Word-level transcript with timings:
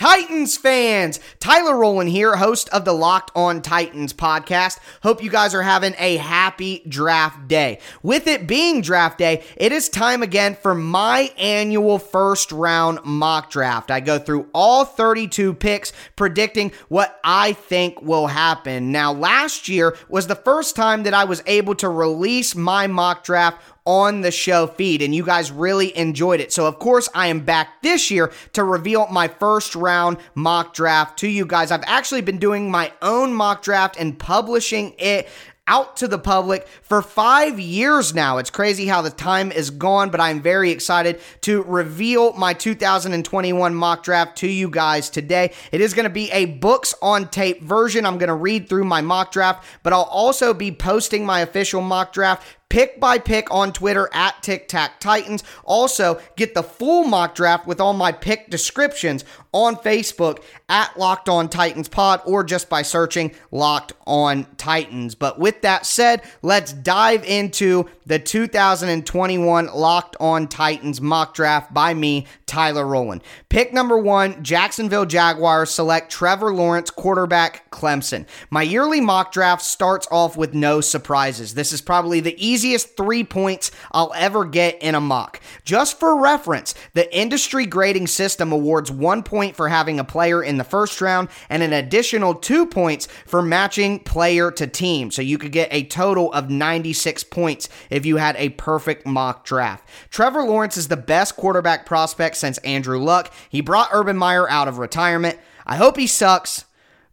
Titans 0.00 0.56
fans, 0.56 1.20
Tyler 1.40 1.76
Rowland 1.76 2.08
here, 2.08 2.36
host 2.36 2.70
of 2.70 2.86
the 2.86 2.92
Locked 2.94 3.32
On 3.36 3.60
Titans 3.60 4.14
podcast. 4.14 4.78
Hope 5.02 5.22
you 5.22 5.28
guys 5.28 5.54
are 5.54 5.60
having 5.60 5.94
a 5.98 6.16
happy 6.16 6.82
draft 6.88 7.48
day. 7.48 7.80
With 8.02 8.26
it 8.26 8.46
being 8.46 8.80
draft 8.80 9.18
day, 9.18 9.44
it 9.58 9.72
is 9.72 9.90
time 9.90 10.22
again 10.22 10.54
for 10.54 10.74
my 10.74 11.30
annual 11.36 11.98
first 11.98 12.50
round 12.50 13.04
mock 13.04 13.50
draft. 13.50 13.90
I 13.90 14.00
go 14.00 14.18
through 14.18 14.48
all 14.54 14.86
32 14.86 15.52
picks, 15.52 15.92
predicting 16.16 16.72
what 16.88 17.20
I 17.22 17.52
think 17.52 18.00
will 18.00 18.28
happen. 18.28 18.92
Now, 18.92 19.12
last 19.12 19.68
year 19.68 19.94
was 20.08 20.28
the 20.28 20.34
first 20.34 20.76
time 20.76 21.02
that 21.02 21.12
I 21.12 21.24
was 21.24 21.42
able 21.44 21.74
to 21.74 21.90
release 21.90 22.54
my 22.54 22.86
mock 22.86 23.22
draft 23.22 23.60
on 23.84 24.20
the 24.20 24.30
show 24.30 24.66
feed, 24.66 25.02
and 25.02 25.14
you 25.14 25.24
guys 25.24 25.50
really 25.50 25.96
enjoyed 25.96 26.40
it. 26.40 26.52
So, 26.52 26.66
of 26.66 26.78
course, 26.78 27.08
I 27.14 27.28
am 27.28 27.40
back 27.40 27.82
this 27.82 28.10
year 28.10 28.32
to 28.52 28.64
reveal 28.64 29.06
my 29.08 29.28
first 29.28 29.74
round 29.74 30.18
mock 30.34 30.74
draft 30.74 31.18
to 31.20 31.28
you 31.28 31.46
guys. 31.46 31.70
I've 31.70 31.84
actually 31.86 32.20
been 32.20 32.38
doing 32.38 32.70
my 32.70 32.92
own 33.02 33.32
mock 33.32 33.62
draft 33.62 33.96
and 33.98 34.18
publishing 34.18 34.94
it 34.98 35.28
out 35.70 35.96
to 35.96 36.08
the 36.08 36.18
public 36.18 36.66
for 36.82 37.00
five 37.00 37.60
years 37.60 38.12
now. 38.12 38.38
It's 38.38 38.50
crazy 38.50 38.86
how 38.86 39.02
the 39.02 39.10
time 39.10 39.52
is 39.52 39.70
gone, 39.70 40.10
but 40.10 40.20
I'm 40.20 40.42
very 40.42 40.72
excited 40.72 41.20
to 41.42 41.62
reveal 41.62 42.32
my 42.32 42.52
2021 42.52 43.74
mock 43.74 44.02
draft 44.02 44.36
to 44.38 44.48
you 44.48 44.68
guys 44.68 45.08
today. 45.08 45.52
It 45.70 45.80
is 45.80 45.94
going 45.94 46.04
to 46.04 46.10
be 46.10 46.28
a 46.32 46.46
books 46.46 46.92
on 47.00 47.28
tape 47.28 47.62
version. 47.62 48.04
I'm 48.04 48.18
going 48.18 48.28
to 48.28 48.34
read 48.34 48.68
through 48.68 48.84
my 48.84 49.00
mock 49.00 49.30
draft, 49.30 49.64
but 49.84 49.92
I'll 49.92 50.02
also 50.02 50.52
be 50.52 50.72
posting 50.72 51.24
my 51.24 51.40
official 51.40 51.80
mock 51.80 52.12
draft 52.12 52.44
pick 52.70 52.98
by 52.98 53.18
pick 53.18 53.50
on 53.50 53.74
Twitter 53.74 54.08
at 54.14 54.42
Tic 54.42 54.66
Tac 54.68 54.98
Titans. 55.00 55.44
Also, 55.64 56.18
get 56.36 56.54
the 56.54 56.62
full 56.62 57.04
mock 57.04 57.34
draft 57.34 57.66
with 57.66 57.80
all 57.80 57.92
my 57.92 58.12
pick 58.12 58.48
descriptions 58.48 59.24
on 59.52 59.76
Facebook 59.76 60.42
at 60.68 60.96
Locked 60.96 61.28
On 61.28 61.48
Titans 61.48 61.88
Pod 61.88 62.22
or 62.24 62.42
just 62.44 62.70
by 62.70 62.80
searching 62.80 63.34
Locked 63.50 63.92
On 64.06 64.46
Titans. 64.56 65.14
But 65.14 65.38
with 65.38 65.60
that 65.62 65.84
said, 65.84 66.22
let's 66.40 66.72
dive 66.72 67.24
into 67.24 67.90
the 68.06 68.18
2021 68.18 69.66
Locked 69.66 70.16
On 70.20 70.46
Titans 70.48 71.00
mock 71.00 71.34
draft 71.34 71.74
by 71.74 71.92
me, 71.92 72.26
Tyler 72.50 72.84
Rowland. 72.84 73.22
Pick 73.48 73.72
number 73.72 73.96
one 73.96 74.42
Jacksonville 74.42 75.06
Jaguars 75.06 75.70
select 75.70 76.10
Trevor 76.10 76.52
Lawrence, 76.52 76.90
quarterback 76.90 77.70
Clemson. 77.70 78.26
My 78.50 78.62
yearly 78.62 79.00
mock 79.00 79.30
draft 79.30 79.62
starts 79.62 80.08
off 80.10 80.36
with 80.36 80.52
no 80.52 80.80
surprises. 80.80 81.54
This 81.54 81.72
is 81.72 81.80
probably 81.80 82.18
the 82.18 82.34
easiest 82.44 82.96
three 82.96 83.22
points 83.22 83.70
I'll 83.92 84.12
ever 84.16 84.44
get 84.44 84.82
in 84.82 84.96
a 84.96 85.00
mock. 85.00 85.40
Just 85.64 86.00
for 86.00 86.20
reference, 86.20 86.74
the 86.92 87.16
industry 87.16 87.66
grading 87.66 88.08
system 88.08 88.50
awards 88.50 88.90
one 88.90 89.22
point 89.22 89.54
for 89.54 89.68
having 89.68 90.00
a 90.00 90.04
player 90.04 90.42
in 90.42 90.58
the 90.58 90.64
first 90.64 91.00
round 91.00 91.28
and 91.48 91.62
an 91.62 91.72
additional 91.72 92.34
two 92.34 92.66
points 92.66 93.06
for 93.26 93.42
matching 93.42 94.00
player 94.00 94.50
to 94.50 94.66
team. 94.66 95.12
So 95.12 95.22
you 95.22 95.38
could 95.38 95.52
get 95.52 95.68
a 95.70 95.84
total 95.84 96.32
of 96.32 96.50
96 96.50 97.22
points 97.24 97.68
if 97.90 98.04
you 98.04 98.16
had 98.16 98.34
a 98.38 98.48
perfect 98.48 99.06
mock 99.06 99.44
draft. 99.44 99.88
Trevor 100.10 100.42
Lawrence 100.42 100.76
is 100.76 100.88
the 100.88 100.96
best 100.96 101.36
quarterback 101.36 101.86
prospect 101.86 102.38
since 102.40 102.58
Andrew 102.58 102.98
Luck. 102.98 103.32
He 103.48 103.60
brought 103.60 103.90
Urban 103.92 104.16
Meyer 104.16 104.50
out 104.50 104.66
of 104.66 104.78
retirement. 104.78 105.38
I 105.66 105.76
hope 105.76 105.96
he 105.96 106.06
sucks, 106.06 106.64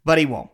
but 0.03 0.17
he 0.17 0.25
won't. 0.25 0.50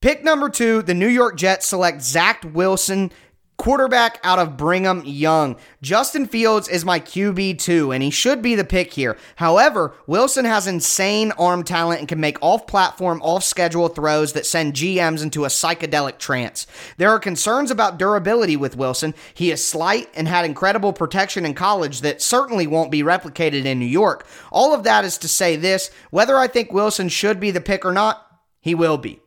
Pick 0.00 0.22
number 0.22 0.48
two, 0.48 0.82
the 0.82 0.94
New 0.94 1.08
York 1.08 1.36
Jets 1.36 1.66
select 1.66 2.02
Zach 2.02 2.44
Wilson 2.52 3.10
quarterback 3.58 4.20
out 4.22 4.38
of 4.38 4.56
Brigham 4.56 5.02
Young. 5.04 5.56
Justin 5.82 6.26
Fields 6.26 6.68
is 6.68 6.84
my 6.84 7.00
QB2, 7.00 7.92
and 7.92 8.02
he 8.02 8.10
should 8.10 8.40
be 8.40 8.54
the 8.54 8.64
pick 8.64 8.94
here. 8.94 9.18
However, 9.36 9.94
Wilson 10.06 10.44
has 10.44 10.66
insane 10.66 11.32
arm 11.32 11.64
talent 11.64 11.98
and 11.98 12.08
can 12.08 12.20
make 12.20 12.38
off 12.40 12.66
platform, 12.66 13.20
off 13.20 13.44
schedule 13.44 13.88
throws 13.88 14.32
that 14.32 14.46
send 14.46 14.74
GMs 14.74 15.22
into 15.22 15.44
a 15.44 15.48
psychedelic 15.48 16.18
trance. 16.18 16.66
There 16.96 17.10
are 17.10 17.18
concerns 17.18 17.70
about 17.70 17.98
durability 17.98 18.56
with 18.56 18.76
Wilson. 18.76 19.14
He 19.34 19.50
is 19.50 19.66
slight 19.66 20.08
and 20.14 20.28
had 20.28 20.44
incredible 20.44 20.92
protection 20.92 21.44
in 21.44 21.54
college 21.54 22.00
that 22.00 22.22
certainly 22.22 22.66
won't 22.66 22.92
be 22.92 23.02
replicated 23.02 23.64
in 23.64 23.80
New 23.80 23.86
York. 23.86 24.26
All 24.52 24.72
of 24.72 24.84
that 24.84 25.04
is 25.04 25.18
to 25.18 25.28
say 25.28 25.56
this 25.56 25.90
whether 26.10 26.38
I 26.38 26.46
think 26.46 26.72
Wilson 26.72 27.08
should 27.08 27.40
be 27.40 27.50
the 27.50 27.60
pick 27.60 27.84
or 27.84 27.92
not, 27.92 28.24
he 28.60 28.74
will 28.74 28.98
be. 28.98 29.20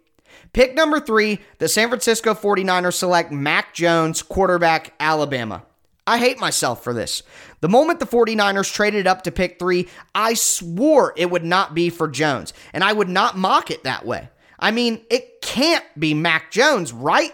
Pick 0.54 0.76
number 0.76 1.00
three, 1.00 1.40
the 1.60 1.70
San 1.70 1.88
Francisco 1.88 2.34
49ers 2.34 2.94
select 2.94 3.32
Mac 3.32 3.74
Jones, 3.74 4.22
quarterback, 4.22 4.94
Alabama. 5.00 5.64
I 6.06 6.18
hate 6.18 6.40
myself 6.40 6.84
for 6.84 6.94
this. 6.94 7.24
The 7.62 7.70
moment 7.70 8.00
the 8.00 8.06
49ers 8.06 8.74
traded 8.74 9.08
up 9.08 9.24
to 9.24 9.32
pick 9.32 9.60
three, 9.60 9.88
I 10.14 10.34
swore 10.34 11.14
it 11.16 11.32
would 11.32 11.46
not 11.46 11.74
be 11.74 11.90
for 11.90 12.08
Jones, 12.10 12.54
and 12.74 12.84
I 12.84 12.92
would 12.92 13.08
not 13.08 13.38
mock 13.38 13.72
it 13.72 13.84
that 13.84 14.06
way. 14.06 14.30
I 14.60 14.72
mean, 14.72 15.06
it 15.10 15.42
can't 15.42 15.86
be 15.98 16.14
Mac 16.14 16.52
Jones, 16.52 16.92
right? 16.92 17.34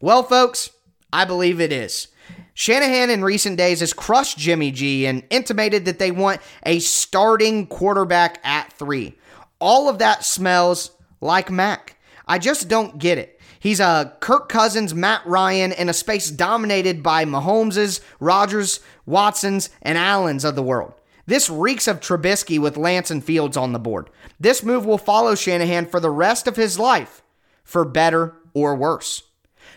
Well, 0.00 0.22
folks, 0.22 0.70
I 1.12 1.24
believe 1.24 1.60
it 1.60 1.72
is. 1.72 2.08
Shanahan 2.54 3.10
in 3.10 3.24
recent 3.24 3.58
days 3.58 3.80
has 3.80 3.92
crushed 3.92 4.38
Jimmy 4.38 4.70
G 4.70 5.06
and 5.06 5.24
intimated 5.28 5.84
that 5.86 5.98
they 5.98 6.10
want 6.10 6.40
a 6.64 6.78
starting 6.78 7.66
quarterback 7.66 8.40
at 8.44 8.72
three. 8.72 9.18
All 9.58 9.88
of 9.88 9.98
that 9.98 10.24
smells 10.24 10.92
like 11.20 11.50
Mac. 11.50 11.95
I 12.26 12.38
just 12.38 12.68
don't 12.68 12.98
get 12.98 13.18
it. 13.18 13.40
He's 13.60 13.80
a 13.80 14.16
Kirk 14.20 14.48
Cousins, 14.48 14.94
Matt 14.94 15.24
Ryan 15.26 15.72
in 15.72 15.88
a 15.88 15.94
space 15.94 16.30
dominated 16.30 17.02
by 17.02 17.24
Mahomes's, 17.24 18.00
Rodgers, 18.20 18.80
Watsons, 19.06 19.70
and 19.82 19.96
Allens 19.96 20.44
of 20.44 20.56
the 20.56 20.62
world. 20.62 20.94
This 21.26 21.50
reeks 21.50 21.88
of 21.88 22.00
Trubisky 22.00 22.58
with 22.58 22.76
Lance 22.76 23.10
and 23.10 23.24
Fields 23.24 23.56
on 23.56 23.72
the 23.72 23.78
board. 23.78 24.10
This 24.38 24.62
move 24.62 24.86
will 24.86 24.98
follow 24.98 25.34
Shanahan 25.34 25.86
for 25.86 25.98
the 25.98 26.10
rest 26.10 26.46
of 26.46 26.56
his 26.56 26.78
life, 26.78 27.22
for 27.64 27.84
better 27.84 28.36
or 28.54 28.76
worse. 28.76 29.22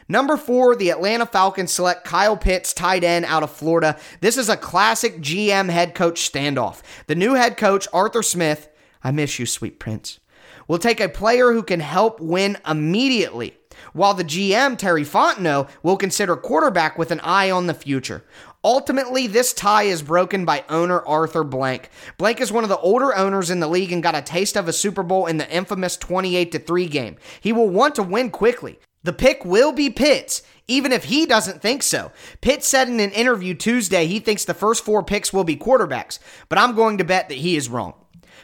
Number 0.08 0.38
four, 0.38 0.76
the 0.76 0.90
Atlanta 0.90 1.26
Falcons 1.26 1.72
select 1.72 2.04
Kyle 2.04 2.38
Pitts, 2.38 2.74
tight 2.74 3.04
end 3.04 3.26
out 3.26 3.44
of 3.44 3.52
Florida. 3.52 3.98
This 4.22 4.38
is 4.38 4.50
a 4.50 4.58
classic 4.58 5.20
GM 5.20 5.70
head 5.70 5.94
coach 5.94 6.32
standoff. 6.32 6.82
The 7.08 7.16
new 7.16 7.34
head 7.34 7.58
coach, 7.58 7.88
Arthur 7.94 8.24
Smith, 8.24 8.70
I 9.04 9.12
miss 9.12 9.40
you, 9.40 9.46
sweet 9.46 9.80
prince, 9.80 10.20
will 10.70 10.80
take 10.80 11.02
a 11.02 11.10
player 11.10 11.52
who 11.52 11.64
can 11.64 11.82
help 11.82 12.22
win 12.22 12.56
immediately, 12.66 13.58
while 13.92 14.14
the 14.14 14.24
GM, 14.24 14.78
Terry 14.78 15.04
Fontenot, 15.04 15.70
will 15.84 15.98
consider 15.98 16.38
quarterback 16.38 16.98
with 16.98 17.12
an 17.12 17.20
eye 17.22 17.52
on 17.52 17.68
the 17.68 17.74
future. 17.74 18.24
Ultimately, 18.64 19.26
this 19.26 19.52
tie 19.54 19.84
is 19.84 20.02
broken 20.02 20.46
by 20.46 20.64
owner 20.70 21.00
Arthur 21.02 21.44
Blank. 21.44 21.90
Blank 22.18 22.40
is 22.40 22.52
one 22.52 22.64
of 22.64 22.70
the 22.70 22.78
older 22.78 23.16
owners 23.16 23.50
in 23.50 23.60
the 23.60 23.68
league 23.68 23.92
and 23.92 24.04
got 24.04 24.16
a 24.16 24.22
taste 24.22 24.56
of 24.56 24.68
a 24.68 24.74
Super 24.74 25.02
Bowl 25.02 25.26
in 25.26 25.38
the 25.38 25.50
infamous 25.50 25.98
28 25.98 26.66
3 26.66 26.88
game. 26.88 27.16
He 27.42 27.52
will 27.52 27.70
want 27.70 27.96
to 27.96 28.04
win 28.04 28.30
quickly. 28.30 28.80
The 29.04 29.14
pick 29.14 29.46
will 29.46 29.72
be 29.72 29.90
Pitts, 29.90 30.44
even 30.68 30.92
if 30.92 31.06
he 31.06 31.26
doesn't 31.26 31.62
think 31.62 31.84
so. 31.84 32.12
Pitt 32.42 32.66
said 32.66 32.90
in 32.90 33.00
an 33.00 33.12
interview 33.12 33.54
Tuesday 33.54 34.06
he 34.06 34.20
thinks 34.20 34.44
the 34.44 34.54
first 34.54 34.84
four 34.84 35.04
picks 35.04 35.32
will 35.32 35.46
be 35.46 35.56
quarterbacks, 35.56 36.20
but 36.50 36.60
I'm 36.60 36.76
going 36.76 36.98
to 36.98 37.06
bet 37.06 37.30
that 37.30 37.38
he 37.38 37.56
is 37.56 37.70
wrong. 37.70 37.94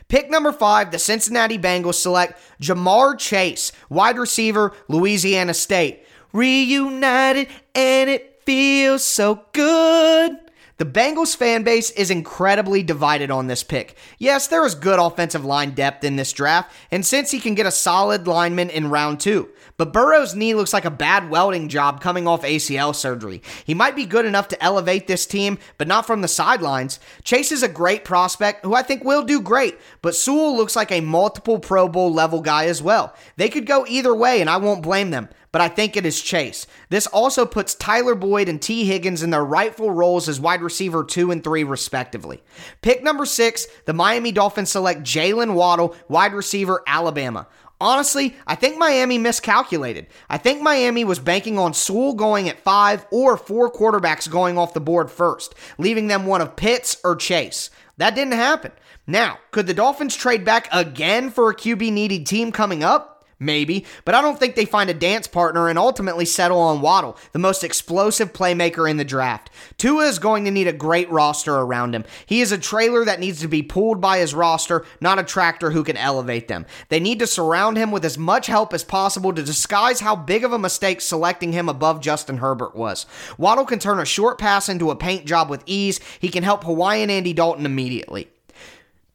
Pick 0.07 0.29
number 0.29 0.51
five, 0.51 0.91
the 0.91 0.99
Cincinnati 0.99 1.57
Bengals 1.57 1.95
select 1.95 2.39
Ja'Marr 2.61 3.17
Chase, 3.17 3.71
wide 3.89 4.17
receiver, 4.17 4.73
Louisiana 4.87 5.53
State. 5.53 6.05
Reunited 6.31 7.47
and 7.73 8.09
it 8.09 8.41
feels 8.45 9.03
so 9.03 9.45
good. 9.53 10.44
The 10.77 10.85
Bengals 10.85 11.37
fan 11.37 11.63
base 11.63 11.89
is 11.91 12.11
incredibly 12.11 12.83
divided 12.83 13.31
on 13.31 13.47
this 13.47 13.63
pick. 13.63 13.95
Yes, 14.17 14.47
there 14.47 14.65
is 14.65 14.75
good 14.75 14.99
offensive 14.99 15.45
line 15.45 15.71
depth 15.71 16.03
in 16.03 16.17
this 16.17 16.33
draft, 16.33 16.69
and 16.91 17.05
since 17.05 17.31
he 17.31 17.39
can 17.39 17.55
get 17.55 17.65
a 17.65 17.71
solid 17.71 18.27
lineman 18.27 18.69
in 18.69 18.89
round 18.89 19.21
two. 19.21 19.47
But 19.77 19.93
Burrow's 19.93 20.35
knee 20.35 20.53
looks 20.53 20.73
like 20.73 20.83
a 20.83 20.91
bad 20.91 21.29
welding 21.29 21.69
job 21.69 22.01
coming 22.01 22.27
off 22.27 22.43
ACL 22.43 22.93
surgery. 22.93 23.41
He 23.63 23.73
might 23.73 23.95
be 23.95 24.05
good 24.05 24.25
enough 24.25 24.49
to 24.49 24.61
elevate 24.61 25.07
this 25.07 25.25
team, 25.25 25.59
but 25.77 25.87
not 25.87 26.05
from 26.05 26.19
the 26.19 26.27
sidelines. 26.27 26.99
Chase 27.23 27.53
is 27.53 27.63
a 27.63 27.69
great 27.69 28.03
prospect 28.03 28.65
who 28.65 28.75
I 28.75 28.83
think 28.83 29.05
will 29.05 29.23
do 29.23 29.39
great, 29.39 29.79
but 30.01 30.13
Sewell 30.13 30.57
looks 30.57 30.75
like 30.75 30.91
a 30.91 30.99
multiple 30.99 31.57
Pro 31.57 31.87
Bowl 31.87 32.11
level 32.11 32.41
guy 32.41 32.65
as 32.65 32.81
well. 32.81 33.15
They 33.37 33.47
could 33.47 33.65
go 33.65 33.85
either 33.87 34.13
way, 34.13 34.41
and 34.41 34.49
I 34.49 34.57
won't 34.57 34.83
blame 34.83 35.11
them 35.11 35.29
but 35.55 35.61
I 35.61 35.69
think 35.69 35.95
it 35.95 36.05
is 36.05 36.21
Chase. 36.21 36.67
This 36.89 37.07
also 37.07 37.45
puts 37.45 37.75
Tyler 37.75 38.13
Boyd 38.13 38.49
and 38.49 38.61
Tee 38.61 38.83
Higgins 38.83 39.23
in 39.23 39.29
their 39.29 39.45
rightful 39.45 39.89
roles 39.89 40.27
as 40.27 40.37
wide 40.37 40.61
receiver 40.61 41.01
two 41.01 41.31
and 41.31 41.41
three, 41.41 41.63
respectively. 41.63 42.43
Pick 42.81 43.01
number 43.01 43.25
six, 43.25 43.65
the 43.85 43.93
Miami 43.93 44.33
Dolphins 44.33 44.71
select 44.71 45.03
Jaylen 45.03 45.53
Waddle, 45.53 45.95
wide 46.09 46.33
receiver, 46.33 46.83
Alabama. 46.85 47.47
Honestly, 47.79 48.35
I 48.45 48.55
think 48.55 48.77
Miami 48.77 49.17
miscalculated. 49.17 50.07
I 50.29 50.39
think 50.39 50.61
Miami 50.61 51.05
was 51.05 51.19
banking 51.19 51.57
on 51.57 51.73
Sewell 51.73 52.15
going 52.15 52.49
at 52.49 52.59
five 52.59 53.07
or 53.09 53.37
four 53.37 53.71
quarterbacks 53.71 54.29
going 54.29 54.57
off 54.57 54.73
the 54.73 54.81
board 54.81 55.09
first, 55.09 55.55
leaving 55.77 56.07
them 56.07 56.25
one 56.25 56.41
of 56.41 56.57
Pitts 56.57 56.97
or 57.01 57.15
Chase. 57.15 57.69
That 57.95 58.13
didn't 58.13 58.33
happen. 58.33 58.73
Now, 59.07 59.39
could 59.51 59.67
the 59.67 59.73
Dolphins 59.73 60.17
trade 60.17 60.43
back 60.43 60.67
again 60.73 61.29
for 61.29 61.49
a 61.49 61.55
QB 61.55 61.93
needy 61.93 62.25
team 62.25 62.51
coming 62.51 62.83
up? 62.83 63.14
Maybe, 63.37 63.85
but 64.05 64.15
I 64.15 64.21
don't 64.21 64.39
think 64.39 64.55
they 64.55 64.63
find 64.63 64.89
a 64.89 64.93
dance 64.93 65.27
partner 65.27 65.67
and 65.67 65.77
ultimately 65.77 66.23
settle 66.23 66.59
on 66.59 66.79
Waddle, 66.79 67.17
the 67.33 67.39
most 67.39 67.65
explosive 67.65 68.31
playmaker 68.31 68.89
in 68.89 68.95
the 68.95 69.03
draft. 69.03 69.49
Tua 69.77 70.05
is 70.05 70.19
going 70.19 70.45
to 70.45 70.51
need 70.51 70.67
a 70.67 70.73
great 70.73 71.09
roster 71.11 71.53
around 71.53 71.93
him. 71.93 72.05
He 72.25 72.39
is 72.39 72.53
a 72.53 72.57
trailer 72.57 73.03
that 73.03 73.19
needs 73.19 73.41
to 73.41 73.49
be 73.49 73.61
pulled 73.61 73.99
by 73.99 74.19
his 74.19 74.33
roster, 74.33 74.85
not 75.01 75.19
a 75.19 75.23
tractor 75.23 75.71
who 75.71 75.83
can 75.83 75.97
elevate 75.97 76.47
them. 76.47 76.65
They 76.87 77.01
need 77.01 77.19
to 77.19 77.27
surround 77.27 77.75
him 77.75 77.91
with 77.91 78.05
as 78.05 78.17
much 78.17 78.47
help 78.47 78.73
as 78.73 78.85
possible 78.85 79.33
to 79.33 79.43
disguise 79.43 79.99
how 79.99 80.15
big 80.15 80.45
of 80.45 80.53
a 80.53 80.59
mistake 80.59 81.01
selecting 81.01 81.51
him 81.51 81.67
above 81.67 81.99
Justin 81.99 82.37
Herbert 82.37 82.73
was. 82.73 83.05
Waddle 83.37 83.65
can 83.65 83.79
turn 83.79 83.99
a 83.99 84.05
short 84.05 84.39
pass 84.39 84.69
into 84.69 84.91
a 84.91 84.95
paint 84.95 85.25
job 85.25 85.49
with 85.49 85.63
ease. 85.65 85.99
He 86.21 86.29
can 86.29 86.43
help 86.43 86.63
Hawaiian 86.63 87.09
Andy 87.09 87.33
Dalton 87.33 87.65
immediately. 87.65 88.29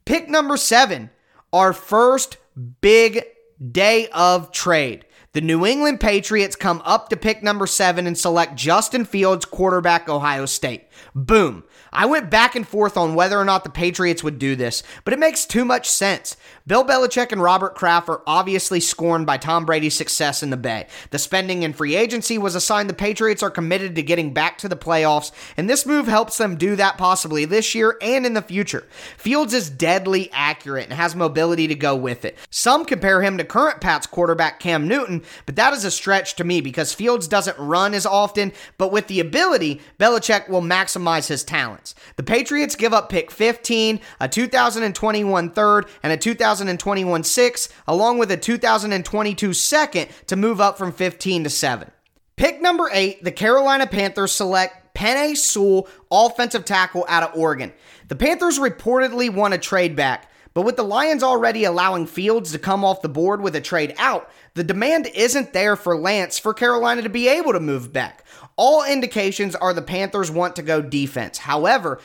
Pick 0.05 0.29
number 0.29 0.59
seven, 0.59 1.09
our 1.55 1.73
first 1.73 2.37
big 2.83 3.25
day 3.61 4.09
of 4.13 4.53
trade. 4.53 5.05
The 5.33 5.41
New 5.41 5.65
England 5.65 6.01
Patriots 6.01 6.57
come 6.57 6.83
up 6.85 7.09
to 7.11 7.17
pick 7.17 7.43
number 7.43 7.67
seven 7.67 8.07
and 8.07 8.19
select 8.19 8.57
Justin 8.57 9.05
Fields, 9.05 9.45
quarterback, 9.45 10.09
Ohio 10.09 10.47
State. 10.47 10.89
Boom. 11.15 11.65
I 11.93 12.07
went 12.07 12.31
back 12.31 12.55
and 12.55 12.67
forth 12.67 12.97
on 12.97 13.15
whether 13.15 13.39
or 13.39 13.45
not 13.45 13.65
the 13.65 13.71
Patriots 13.71 14.23
would 14.23 14.39
do 14.39 14.55
this, 14.55 14.83
but 15.05 15.13
it 15.13 15.19
makes 15.19 15.45
too 15.45 15.65
much 15.65 15.89
sense. 15.89 16.37
Bill 16.67 16.85
Belichick 16.85 17.33
and 17.33 17.43
Robert 17.43 17.75
Kraft 17.75 18.09
are 18.09 18.23
obviously 18.27 18.79
scorned 18.79 19.27
by 19.27 19.37
Tom 19.37 19.65
Brady's 19.65 19.97
success 19.97 20.43
in 20.43 20.51
the 20.51 20.57
Bay. 20.57 20.87
The 21.11 21.19
spending 21.19 21.65
in 21.65 21.73
free 21.73 21.97
agency 21.97 22.39
was 22.39 22.55
a 22.55 22.61
sign 22.61 22.87
the 22.87 22.95
Patriots 22.95 23.43
are 23.43 23.51
committed 23.51 23.97
to 23.97 24.03
getting 24.03 24.33
back 24.33 24.57
to 24.59 24.69
the 24.69 24.77
playoffs, 24.77 25.33
and 25.57 25.69
this 25.69 25.85
move 25.85 26.07
helps 26.07 26.39
them 26.39 26.57
do 26.57 26.77
that 26.77 26.97
possibly 26.97 27.45
this 27.45 27.75
year 27.75 27.97
and 28.01 28.25
in 28.25 28.35
the 28.35 28.43
future. 28.43 28.87
Fields 29.17 29.53
is 29.53 29.69
deadly 29.69 30.31
accurate 30.33 30.85
and 30.85 30.93
has 30.93 31.17
mobility 31.17 31.67
to 31.67 31.75
go 31.75 31.97
with 31.97 32.25
it. 32.25 32.39
Some 32.51 32.85
compare 32.85 33.23
him 33.23 33.37
to 33.39 33.45
current 33.45 33.81
Pats 33.81 34.07
quarterback 34.07 34.61
Cam 34.61 34.87
Newton, 34.87 35.25
but 35.47 35.57
that 35.57 35.73
is 35.73 35.85
a 35.85 35.91
stretch 35.91 36.37
to 36.37 36.45
me 36.45 36.61
because 36.61 36.95
Fields 36.95 37.27
doesn't 37.27 37.59
run 37.59 37.95
as 37.95 38.07
often, 38.07 38.53
but 38.79 38.93
with 38.93 39.09
the 39.09 39.19
ability, 39.19 39.81
Belichick 39.99 40.49
will 40.49 40.61
maximize 40.91 41.29
his 41.29 41.45
talents. 41.45 41.95
The 42.17 42.23
Patriots 42.23 42.77
give 42.77 42.93
up 42.93 43.09
pick 43.09 43.31
15, 43.31 44.01
a 44.21 44.29
2021 44.29 45.51
third, 45.51 45.87
and 46.03 46.13
a 46.13 46.17
2021 46.17 47.25
sixth, 47.25 47.75
along 47.87 48.19
with 48.19 48.31
a 48.31 48.37
2022 48.37 49.53
second 49.53 50.09
to 50.27 50.37
move 50.37 50.61
up 50.61 50.79
from 50.79 50.93
15 50.93 51.45
to 51.45 51.51
7. 51.51 51.91
Pick 52.37 52.63
number 52.63 52.89
8, 52.93 53.23
the 53.23 53.33
Carolina 53.33 53.87
Panthers 53.87 54.33
select 54.33 54.95
Penei 54.95 55.37
Sewell, 55.37 55.89
offensive 56.11 56.65
tackle 56.65 57.05
out 57.09 57.23
of 57.23 57.39
Oregon. 57.39 57.73
The 58.09 58.17
Panthers 58.17 58.59
reportedly 58.59 59.33
want 59.33 59.55
a 59.55 59.59
trade 59.59 59.95
back, 59.95 60.31
but 60.53 60.63
with 60.63 60.77
the 60.77 60.83
Lions 60.83 61.23
already 61.23 61.65
allowing 61.65 62.07
Fields 62.07 62.51
to 62.53 62.59
come 62.59 62.85
off 62.85 63.03
the 63.03 63.09
board 63.09 63.41
with 63.41 63.55
a 63.55 63.61
trade 63.61 63.95
out, 63.99 64.31
the 64.55 64.65
demand 64.65 65.07
isn't 65.15 65.53
there 65.53 65.77
for 65.77 65.97
Lance 65.97 66.39
for 66.39 66.53
Carolina 66.53 67.03
to 67.03 67.09
be 67.09 67.29
able 67.29 67.53
to 67.53 67.61
move 67.61 67.93
back. 67.93 68.25
All 68.61 68.85
indications 68.85 69.57
are 69.57 69.73
the 69.73 69.81
Panthers 69.81 70.31
want 70.31 70.57
to 70.57 70.63
go 70.63 70.83
defense. 70.83 71.39
However, 71.39 71.99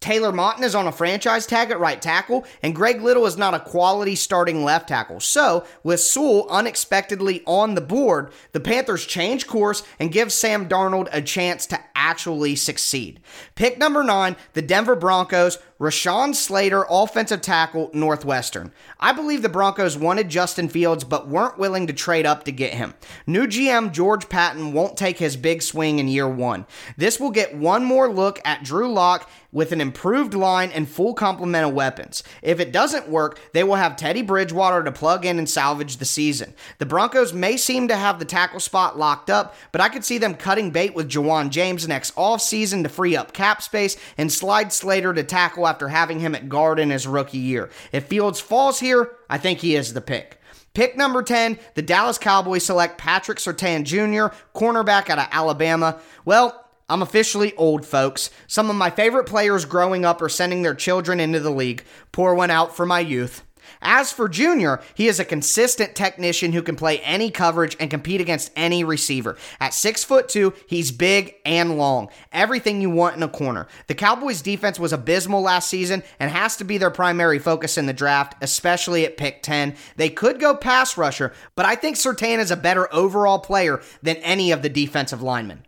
Taylor 0.00 0.32
Moton 0.32 0.62
is 0.62 0.74
on 0.74 0.86
a 0.86 0.92
franchise 0.92 1.44
tag 1.44 1.70
at 1.70 1.78
right 1.78 2.00
tackle, 2.00 2.46
and 2.62 2.74
Greg 2.74 3.02
Little 3.02 3.26
is 3.26 3.36
not 3.36 3.52
a 3.52 3.60
quality 3.60 4.14
starting 4.14 4.64
left 4.64 4.88
tackle. 4.88 5.20
So, 5.20 5.66
with 5.84 6.00
Sewell 6.00 6.48
unexpectedly 6.48 7.42
on 7.46 7.74
the 7.74 7.82
board, 7.82 8.32
the 8.52 8.58
Panthers 8.58 9.04
change 9.04 9.46
course 9.46 9.82
and 10.00 10.10
give 10.10 10.32
Sam 10.32 10.66
Darnold 10.66 11.10
a 11.12 11.20
chance 11.20 11.66
to 11.66 11.78
actually 11.94 12.56
succeed. 12.56 13.20
Pick 13.54 13.76
number 13.76 14.02
nine, 14.02 14.36
the 14.54 14.62
Denver 14.62 14.96
Broncos, 14.96 15.58
Rashawn 15.82 16.32
Slater, 16.32 16.86
offensive 16.88 17.40
tackle, 17.40 17.90
Northwestern. 17.92 18.70
I 19.00 19.10
believe 19.10 19.42
the 19.42 19.48
Broncos 19.48 19.98
wanted 19.98 20.28
Justin 20.28 20.68
Fields 20.68 21.02
but 21.02 21.26
weren't 21.26 21.58
willing 21.58 21.88
to 21.88 21.92
trade 21.92 22.24
up 22.24 22.44
to 22.44 22.52
get 22.52 22.74
him. 22.74 22.94
New 23.26 23.48
GM 23.48 23.90
George 23.90 24.28
Paton 24.28 24.72
won't 24.72 24.96
take 24.96 25.18
his 25.18 25.36
big 25.36 25.60
swing 25.60 25.98
in 25.98 26.06
year 26.06 26.28
one. 26.28 26.66
This 26.96 27.18
will 27.18 27.32
get 27.32 27.56
one 27.56 27.84
more 27.84 28.08
look 28.08 28.40
at 28.44 28.62
Drew 28.62 28.92
Lock 28.92 29.28
with 29.52 29.70
an 29.70 29.80
improved 29.80 30.32
line 30.32 30.70
and 30.70 30.88
full 30.88 31.12
complement 31.12 31.66
of 31.66 31.74
weapons. 31.74 32.22
If 32.40 32.58
it 32.58 32.72
doesn't 32.72 33.08
work, 33.08 33.38
they 33.52 33.62
will 33.62 33.74
have 33.74 33.96
Teddy 33.96 34.22
Bridgewater 34.22 34.82
to 34.82 34.92
plug 34.92 35.26
in 35.26 35.38
and 35.38 35.48
salvage 35.48 35.98
the 35.98 36.06
season. 36.06 36.54
The 36.78 36.86
Broncos 36.86 37.34
may 37.34 37.58
seem 37.58 37.88
to 37.88 37.96
have 37.96 38.18
the 38.18 38.24
tackle 38.24 38.60
spot 38.60 38.98
locked 38.98 39.28
up, 39.28 39.54
but 39.70 39.82
I 39.82 39.90
could 39.90 40.04
see 40.04 40.16
them 40.16 40.34
cutting 40.34 40.70
bait 40.70 40.94
with 40.94 41.10
Ja'Wuan 41.10 41.50
James 41.50 41.86
next 41.86 42.14
offseason 42.16 42.82
to 42.82 42.88
free 42.88 43.14
up 43.14 43.34
cap 43.34 43.60
space 43.60 43.96
and 44.16 44.32
slide 44.32 44.72
Slater 44.72 45.12
to 45.12 45.22
tackle 45.22 45.66
after 45.72 45.88
having 45.88 46.20
him 46.20 46.34
at 46.34 46.50
guard 46.50 46.78
in 46.78 46.90
his 46.90 47.06
rookie 47.06 47.38
year. 47.38 47.70
If 47.92 48.04
Fields 48.04 48.40
falls 48.40 48.78
here, 48.80 49.12
I 49.30 49.38
think 49.38 49.60
he 49.60 49.74
is 49.74 49.94
the 49.94 50.02
pick. 50.02 50.38
Pick 50.74 50.98
number 50.98 51.22
10, 51.22 51.58
the 51.74 51.80
Dallas 51.80 52.18
Cowboys 52.18 52.62
select 52.62 52.98
Patrick 52.98 53.38
Surtain 53.38 53.84
Jr., 53.84 54.36
cornerback 54.54 55.08
out 55.08 55.18
of 55.18 55.28
Alabama. 55.30 55.98
Well, 56.26 56.68
I'm 56.90 57.00
officially 57.00 57.54
old, 57.56 57.86
folks. 57.86 58.28
Some 58.46 58.68
of 58.68 58.76
my 58.76 58.90
favorite 58.90 59.24
players 59.24 59.64
growing 59.64 60.04
up 60.04 60.20
are 60.20 60.28
sending 60.28 60.60
their 60.60 60.74
children 60.74 61.20
into 61.20 61.40
the 61.40 61.50
league. 61.50 61.84
Pour 62.12 62.34
one 62.34 62.50
out 62.50 62.76
for 62.76 62.84
my 62.84 63.00
youth. 63.00 63.42
As 63.80 64.12
for 64.12 64.28
Junior, 64.28 64.80
he 64.94 65.08
is 65.08 65.18
a 65.18 65.24
consistent 65.24 65.94
technician 65.94 66.52
who 66.52 66.62
can 66.62 66.76
play 66.76 66.98
any 67.00 67.30
coverage 67.30 67.76
and 67.80 67.90
compete 67.90 68.20
against 68.20 68.52
any 68.56 68.84
receiver. 68.84 69.36
At 69.60 69.74
six 69.74 70.04
foot 70.04 70.28
two, 70.28 70.52
he's 70.66 70.92
big 70.92 71.34
and 71.44 71.78
long. 71.78 72.08
Everything 72.32 72.80
you 72.80 72.90
want 72.90 73.16
in 73.16 73.22
a 73.22 73.28
corner. 73.28 73.68
The 73.86 73.94
Cowboys' 73.94 74.42
defense 74.42 74.78
was 74.78 74.92
abysmal 74.92 75.42
last 75.42 75.68
season 75.68 76.02
and 76.18 76.30
has 76.30 76.56
to 76.56 76.64
be 76.64 76.78
their 76.78 76.90
primary 76.90 77.38
focus 77.38 77.78
in 77.78 77.86
the 77.86 77.92
draft, 77.92 78.36
especially 78.42 79.04
at 79.04 79.16
pick 79.16 79.42
10. 79.42 79.74
They 79.96 80.08
could 80.08 80.40
go 80.40 80.54
pass 80.54 80.96
rusher, 80.98 81.32
but 81.54 81.66
I 81.66 81.74
think 81.74 81.96
Surtain 81.96 82.38
is 82.38 82.50
a 82.50 82.56
better 82.56 82.92
overall 82.92 83.38
player 83.38 83.80
than 84.02 84.16
any 84.18 84.52
of 84.52 84.62
the 84.62 84.68
defensive 84.68 85.22
linemen. 85.22 85.64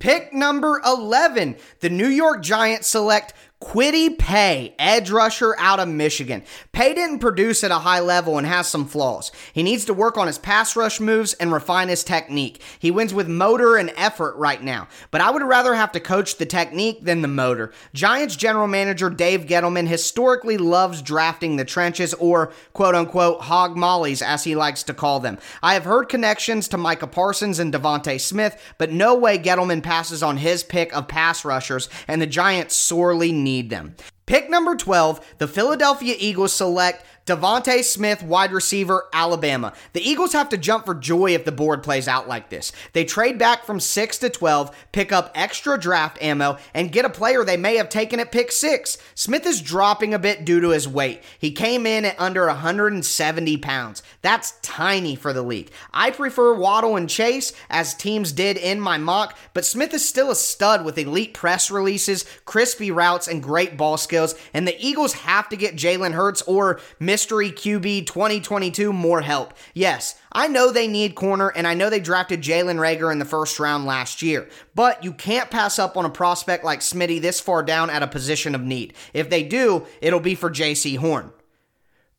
Pick 0.00 0.32
number 0.32 0.80
11, 0.86 1.56
the 1.80 1.90
New 1.90 2.08
York 2.08 2.42
Giants 2.42 2.88
select 2.88 3.34
Kwity 3.62 4.16
Paye, 4.16 4.74
edge 4.78 5.10
rusher 5.10 5.54
out 5.58 5.80
of 5.80 5.86
Michigan. 5.86 6.42
Pay 6.72 6.94
didn't 6.94 7.18
produce 7.18 7.62
at 7.62 7.70
a 7.70 7.80
high 7.80 8.00
level 8.00 8.38
and 8.38 8.46
has 8.46 8.66
some 8.66 8.86
flaws. 8.86 9.30
He 9.52 9.62
needs 9.62 9.84
to 9.84 9.94
work 9.94 10.16
on 10.16 10.26
his 10.26 10.38
pass 10.38 10.74
rush 10.74 10.98
moves 10.98 11.34
and 11.34 11.52
refine 11.52 11.88
his 11.88 12.02
technique. 12.02 12.62
He 12.78 12.90
wins 12.90 13.12
with 13.12 13.28
motor 13.28 13.76
and 13.76 13.92
effort 13.96 14.34
right 14.36 14.62
now, 14.62 14.88
but 15.10 15.20
I 15.20 15.30
would 15.30 15.42
rather 15.42 15.74
have 15.74 15.92
to 15.92 16.00
coach 16.00 16.38
the 16.38 16.46
technique 16.46 17.04
than 17.04 17.20
the 17.20 17.28
motor. 17.28 17.70
Giants 17.92 18.34
general 18.34 18.66
manager 18.66 19.10
Dave 19.10 19.44
Gettleman 19.44 19.86
historically 19.86 20.56
loves 20.56 21.02
drafting 21.02 21.56
the 21.56 21.64
trenches 21.66 22.14
or 22.14 22.52
quote 22.72 22.94
unquote 22.94 23.42
hog 23.42 23.76
mollies 23.76 24.22
as 24.22 24.42
he 24.42 24.56
likes 24.56 24.82
to 24.84 24.94
call 24.94 25.20
them. 25.20 25.36
I 25.62 25.74
have 25.74 25.84
heard 25.84 26.08
connections 26.08 26.66
to 26.68 26.78
Micah 26.78 27.06
Parsons 27.06 27.58
and 27.58 27.74
DeVonta 27.74 28.18
Smith, 28.18 28.60
but 28.78 28.90
no 28.90 29.14
way 29.14 29.38
Gettleman 29.38 29.82
passes 29.82 30.22
on 30.22 30.38
his 30.38 30.64
pick 30.64 30.96
of 30.96 31.08
pass 31.08 31.44
rushers 31.44 31.90
and 32.08 32.22
the 32.22 32.26
Giants 32.26 32.74
sorely 32.74 33.30
need 33.32 33.49
need 33.50 33.70
them. 33.70 33.96
Pick 34.26 34.48
number 34.48 34.76
12, 34.76 35.36
the 35.38 35.48
Philadelphia 35.48 36.14
Eagles 36.18 36.52
select 36.52 37.04
DeVonta 37.30 37.84
Smith, 37.84 38.24
wide 38.24 38.50
receiver, 38.50 39.06
Alabama. 39.12 39.72
The 39.92 40.02
Eagles 40.02 40.32
have 40.32 40.48
to 40.48 40.58
jump 40.58 40.84
for 40.84 40.96
joy 40.96 41.32
if 41.32 41.44
the 41.44 41.52
board 41.52 41.84
plays 41.84 42.08
out 42.08 42.26
like 42.26 42.50
this. 42.50 42.72
They 42.92 43.04
trade 43.04 43.38
back 43.38 43.64
from 43.64 43.78
6 43.78 44.18
to 44.18 44.30
12, 44.30 44.76
pick 44.90 45.12
up 45.12 45.30
extra 45.36 45.78
draft 45.78 46.20
ammo, 46.20 46.58
and 46.74 46.90
get 46.90 47.04
a 47.04 47.08
player 47.08 47.44
they 47.44 47.56
may 47.56 47.76
have 47.76 47.88
taken 47.88 48.18
at 48.18 48.32
pick 48.32 48.50
6. 48.50 48.98
Smith 49.14 49.46
is 49.46 49.62
dropping 49.62 50.12
a 50.12 50.18
bit 50.18 50.44
due 50.44 50.60
to 50.60 50.70
his 50.70 50.88
weight. 50.88 51.22
He 51.38 51.52
came 51.52 51.86
in 51.86 52.04
at 52.04 52.18
under 52.18 52.46
170 52.46 53.56
pounds. 53.58 54.02
That's 54.22 54.54
tiny 54.62 55.14
for 55.14 55.32
the 55.32 55.42
league. 55.42 55.70
I 55.92 56.10
prefer 56.10 56.52
Waddle 56.54 56.96
and 56.96 57.08
Chase, 57.08 57.52
as 57.70 57.94
teams 57.94 58.32
did 58.32 58.56
in 58.56 58.80
my 58.80 58.98
mock, 58.98 59.38
but 59.54 59.64
Smith 59.64 59.94
is 59.94 60.08
still 60.08 60.32
a 60.32 60.34
stud 60.34 60.84
with 60.84 60.98
elite 60.98 61.32
press 61.32 61.70
releases, 61.70 62.24
crispy 62.44 62.90
routes, 62.90 63.28
and 63.28 63.40
great 63.40 63.76
ball 63.76 63.96
skills, 63.96 64.34
and 64.52 64.66
the 64.66 64.84
Eagles 64.84 65.12
have 65.12 65.48
to 65.50 65.56
get 65.56 65.76
Jalen 65.76 66.14
Hurts 66.14 66.42
or 66.42 66.80
Mystery 67.20 67.50
QB 67.50 68.06
2022 68.06 68.94
more 68.94 69.20
help. 69.20 69.52
Yes, 69.74 70.18
I 70.32 70.48
know 70.48 70.72
they 70.72 70.88
need 70.88 71.14
corner, 71.14 71.50
and 71.50 71.68
I 71.68 71.74
know 71.74 71.90
they 71.90 72.00
drafted 72.00 72.40
Jalen 72.40 72.76
Reagor 72.76 73.12
in 73.12 73.18
the 73.18 73.26
first 73.26 73.60
round 73.60 73.84
last 73.84 74.22
year, 74.22 74.48
but 74.74 75.04
you 75.04 75.12
can't 75.12 75.50
pass 75.50 75.78
up 75.78 75.98
on 75.98 76.06
a 76.06 76.10
prospect 76.10 76.64
like 76.64 76.80
Smitty 76.80 77.20
this 77.20 77.38
far 77.38 77.62
down 77.62 77.90
at 77.90 78.02
a 78.02 78.06
position 78.06 78.54
of 78.54 78.62
need. 78.62 78.94
If 79.12 79.28
they 79.28 79.42
do, 79.42 79.86
it'll 80.00 80.18
be 80.18 80.34
for 80.34 80.48
Jaycee 80.48 80.96
Horn. 80.96 81.30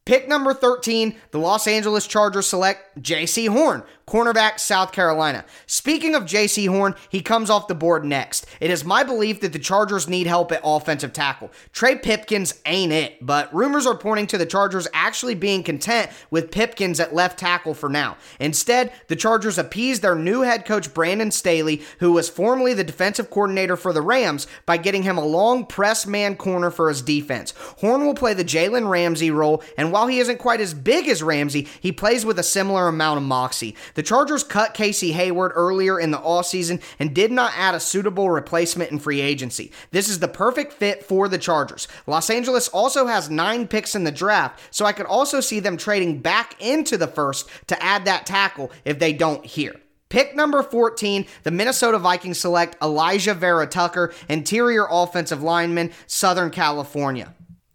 Pick 0.04 0.28
number 0.28 0.52
13, 0.52 1.16
the 1.30 1.38
Los 1.38 1.68
Angeles 1.68 2.08
Chargers 2.08 2.48
select 2.48 3.00
Jaycee 3.04 3.48
Horn, 3.48 3.84
cornerback, 4.08 4.60
South 4.60 4.92
Carolina. 4.92 5.46
Speaking 5.68 6.16
of 6.16 6.24
Jaycee 6.24 6.68
Horn, 6.68 6.96
he 7.10 7.22
comes 7.22 7.52
off 7.52 7.68
the 7.68 7.76
board 7.76 8.04
next. 8.04 8.48
It 8.60 8.72
is 8.72 8.84
my 8.84 9.04
belief 9.04 9.42
that 9.42 9.54
the 9.54 9.60
Chargers 9.60 10.10
need 10.10 10.26
help 10.26 10.52
at 10.52 10.62
offensive 10.64 11.14
tackle. 11.14 11.52
Trey 11.72 12.00
Pipkins 12.00 12.60
ain't 12.66 12.92
it, 12.92 13.24
but 13.24 13.54
rumors 13.54 13.86
are 13.86 13.96
pointing 13.96 14.26
to 14.28 14.40
the 14.40 14.46
Chargers 14.48 14.88
actually 14.92 15.36
being 15.36 15.62
content 15.62 16.10
with 16.32 16.50
Pipkins 16.50 17.00
at 17.00 17.14
left 17.14 17.38
tackle 17.38 17.76
for 17.76 17.88
now. 17.88 18.18
Instead, 18.40 18.92
the 19.08 19.16
Chargers 19.16 19.60
appease 19.60 20.00
their 20.00 20.16
new 20.16 20.42
head 20.42 20.66
coach 20.66 20.96
Brandon 20.96 21.30
Staley, 21.30 21.84
who 22.00 22.12
was 22.12 22.28
formerly 22.28 22.74
the 22.74 22.84
defensive 22.84 23.30
coordinator 23.30 23.78
for 23.78 23.94
the 23.94 24.02
Rams, 24.02 24.48
by 24.66 24.78
getting 24.78 25.04
him 25.04 25.20
a 25.20 25.26
long 25.26 25.64
press 25.64 26.08
man 26.08 26.36
corner 26.36 26.72
for 26.72 26.90
his 26.90 27.04
defense. 27.04 27.54
Horn 27.82 28.04
will 28.04 28.16
play 28.16 28.34
the 28.34 28.44
Jalen 28.44 28.90
Ramsey 28.90 29.30
role 29.30 29.62
and 29.78 29.91
while 29.92 30.08
he 30.08 30.20
isn't 30.20 30.40
quite 30.40 30.62
as 30.62 30.74
big 30.74 31.08
as 31.08 31.24
Ramsey, 31.24 31.68
he 31.80 31.92
plays 31.92 32.26
with 32.26 32.40
a 32.40 32.44
similar 32.44 32.88
amount 32.88 33.18
of 33.18 33.24
moxie. 33.24 33.76
The 33.96 34.04
Chargers 34.04 34.44
cut 34.44 34.74
Casey 34.74 35.12
Hayward 35.14 35.52
earlier 35.56 36.00
in 36.00 36.12
the 36.12 36.18
offseason 36.18 36.82
and 37.00 37.14
did 37.14 37.32
not 37.32 37.54
add 37.56 37.76
a 37.76 37.80
suitable 37.80 38.30
replacement 38.30 38.92
in 38.92 39.00
free 39.00 39.22
agency. 39.22 39.72
This 39.92 40.10
is 40.10 40.20
the 40.20 40.28
perfect 40.28 40.74
fit 40.74 41.04
for 41.04 41.28
the 41.28 41.38
Chargers. 41.38 41.88
Los 42.08 42.30
Angeles 42.30 42.68
also 42.70 43.08
has 43.08 43.30
nine 43.30 43.68
picks 43.68 43.96
in 43.96 44.04
the 44.04 44.12
draft, 44.12 44.60
so 44.72 44.86
I 44.86 44.94
could 44.94 45.06
also 45.06 45.40
see 45.40 45.60
them 45.60 45.78
trading 45.78 46.20
back 46.20 46.56
into 46.60 46.98
the 46.98 47.08
first 47.08 47.50
to 47.68 47.84
add 47.84 48.06
that 48.06 48.26
tackle 48.26 48.72
if 48.86 49.00
they 49.00 49.14
don't 49.14 49.46
here. 49.46 49.76
Pick 50.12 50.36
number 50.36 50.62
14, 50.62 51.26
the 51.44 51.52
Minnesota 51.52 51.98
Vikings 51.98 52.38
select 52.38 52.78
Alijah 52.82 53.36
Vera 53.36 53.66
Tucker, 53.66 54.14
interior 54.28 54.86
offensive 54.90 55.42
lineman, 55.42 55.90
Southern 56.06 56.50
California. 56.50 57.34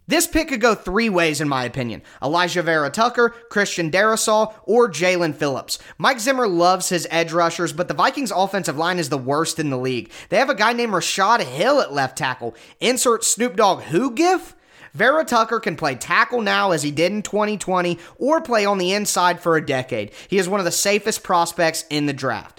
This 0.09 0.29
pick 0.29 0.49
could 0.49 0.61
go 0.61 0.77
three 0.77 1.09
ways, 1.09 1.41
in 1.41 1.49
my 1.49 1.65
opinion 1.65 2.03
Alijah 2.23 2.63
Vera 2.63 2.91
Tucker, 2.91 3.31
Christian 3.51 3.91
Darrisaw, 3.91 4.55
or 4.63 4.89
Jaelan 4.89 5.35
Phillips. 5.35 5.79
Mike 5.99 6.21
Zimmer 6.21 6.47
loves 6.47 6.89
his 6.89 7.09
edge 7.11 7.33
rushers, 7.33 7.73
but 7.73 7.89
the 7.89 7.95
Vikings' 7.95 8.31
offensive 8.31 8.77
line 8.77 8.99
is 8.99 9.09
the 9.09 9.19
worst 9.19 9.59
in 9.59 9.71
the 9.71 9.79
league. 9.79 10.11
They 10.29 10.37
have 10.37 10.51
a 10.51 10.55
guy 10.55 10.73
named 10.73 10.93
Rashod 10.93 11.41
Hill 11.41 11.81
at 11.81 11.93
left 11.93 12.17
tackle. 12.17 12.55
Insert 12.79 13.25
Snoop 13.25 13.57
Dogg 13.57 13.83
Who 13.83 14.13
gif? 14.13 14.55
Vera 14.95 15.25
Tucker 15.25 15.61
can 15.61 15.77
play 15.77 15.95
tackle 15.95 16.41
now 16.41 16.71
as 16.71 16.83
he 16.83 16.91
did 16.91 17.13
in 17.13 17.23
2020 17.23 17.99
or 18.19 18.41
play 18.41 18.65
on 18.65 18.79
the 18.79 18.93
inside 18.95 19.41
for 19.41 19.57
a 19.57 19.67
decade. 19.67 20.13
He 20.29 20.39
is 20.39 20.49
one 20.49 20.61
of 20.61 20.65
the 20.65 20.73
safest 20.73 21.23
prospects 21.23 21.85
in 21.91 22.07
the 22.07 22.15
draft. 22.15 22.56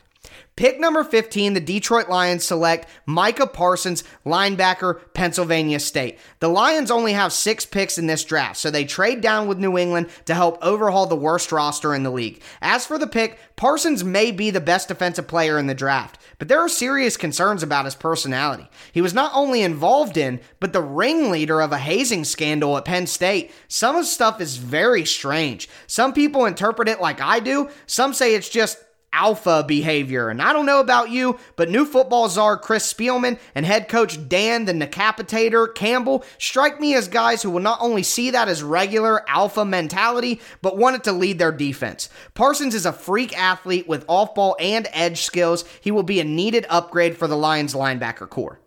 Pick 0.58 0.80
number 0.80 1.04
15, 1.04 1.54
the 1.54 1.60
Detroit 1.60 2.10
Lions 2.10 2.44
select 2.44 2.90
Micah 3.06 3.46
Parsons, 3.46 4.04
linebacker, 4.26 5.00
Pennsylvania 5.14 5.80
State. 5.80 6.18
The 6.40 6.48
Lions 6.50 6.90
only 6.90 7.14
have 7.14 7.32
six 7.32 7.64
picks 7.64 8.00
in 8.00 8.08
this 8.08 8.24
draft, 8.24 8.58
so 8.58 8.72
they 8.72 8.84
trade 8.84 9.22
down 9.22 9.48
with 9.48 9.60
New 9.60 9.78
England 9.78 10.10
to 10.26 10.34
help 10.34 10.58
overhaul 10.64 11.06
the 11.06 11.16
worst 11.16 11.52
roster 11.52 11.94
in 11.94 12.02
the 12.02 12.10
league. 12.10 12.42
As 12.60 12.88
for 12.88 12.98
the 12.98 13.06
pick, 13.06 13.38
Parsons 13.56 14.04
may 14.04 14.32
be 14.32 14.50
the 14.50 14.60
best 14.60 14.88
defensive 14.88 15.28
player 15.28 15.60
in 15.60 15.68
the 15.68 15.76
draft, 15.76 16.18
but 16.40 16.48
there 16.48 16.60
are 16.60 16.70
serious 16.70 17.18
concerns 17.18 17.62
about 17.62 17.86
his 17.86 17.94
personality. 17.94 18.68
He 18.92 19.02
was 19.02 19.14
not 19.14 19.32
only 19.36 19.62
involved 19.62 20.18
in, 20.18 20.40
but 20.60 20.74
the 20.74 20.82
ringleader 20.82 21.62
of 21.62 21.72
a 21.72 21.78
hazing 21.78 22.24
scandal 22.24 22.76
at 22.78 22.86
Penn 22.86 23.06
State. 23.06 23.52
Some 23.68 23.96
of 23.96 24.02
the 24.02 24.08
stuff 24.08 24.42
is 24.42 24.58
very 24.58 25.06
strange. 25.06 25.70
Some 25.86 26.14
people 26.14 26.46
interpret 26.46 26.90
it 26.90 27.00
like 27.00 27.22
I 27.22 27.42
do, 27.42 27.70
some 27.86 28.12
say 28.12 28.34
it's 28.34 28.50
just 28.50 28.80
alpha 29.18 29.66
behavior. 29.68 30.30
And 30.30 30.42
I 30.42 30.54
don't 30.54 30.68
know 30.68 30.80
about 30.80 31.10
you, 31.10 31.40
but 31.56 31.70
new 31.70 31.86
football 31.86 32.30
czar 32.30 32.56
Chris 32.58 32.94
Spielman 32.94 33.40
and 33.56 33.66
head 33.66 33.90
coach 33.90 34.30
Dan 34.30 34.66
the 34.66 34.74
Decapitator 34.74 35.74
Campbell 35.74 36.24
strike 36.38 36.80
me 36.80 36.94
as 36.94 37.08
guys 37.08 37.42
who 37.42 37.50
will 37.50 37.62
not 37.62 37.80
only 37.82 38.04
see 38.04 38.30
that 38.30 38.48
as 38.48 38.62
regular 38.62 39.28
alpha 39.28 39.66
mentality, 39.66 40.40
but 40.62 40.78
want 40.78 40.96
it 40.96 41.04
to 41.06 41.12
lead 41.12 41.40
their 41.40 41.52
defense. 41.52 42.10
Parsons 42.36 42.76
is 42.76 42.86
a 42.86 42.94
freak 42.94 43.38
athlete 43.38 43.88
with 43.88 44.06
off 44.08 44.36
ball 44.36 44.56
and 44.60 44.88
edge 44.94 45.24
skills. 45.24 45.66
He 45.82 45.92
will 45.92 46.04
be 46.04 46.20
a 46.20 46.24
needed 46.24 46.68
upgrade 46.70 47.18
for 47.18 47.28
the 47.28 47.38
Lions 47.38 47.74
linebacker 47.74 48.30
core. 48.30 48.60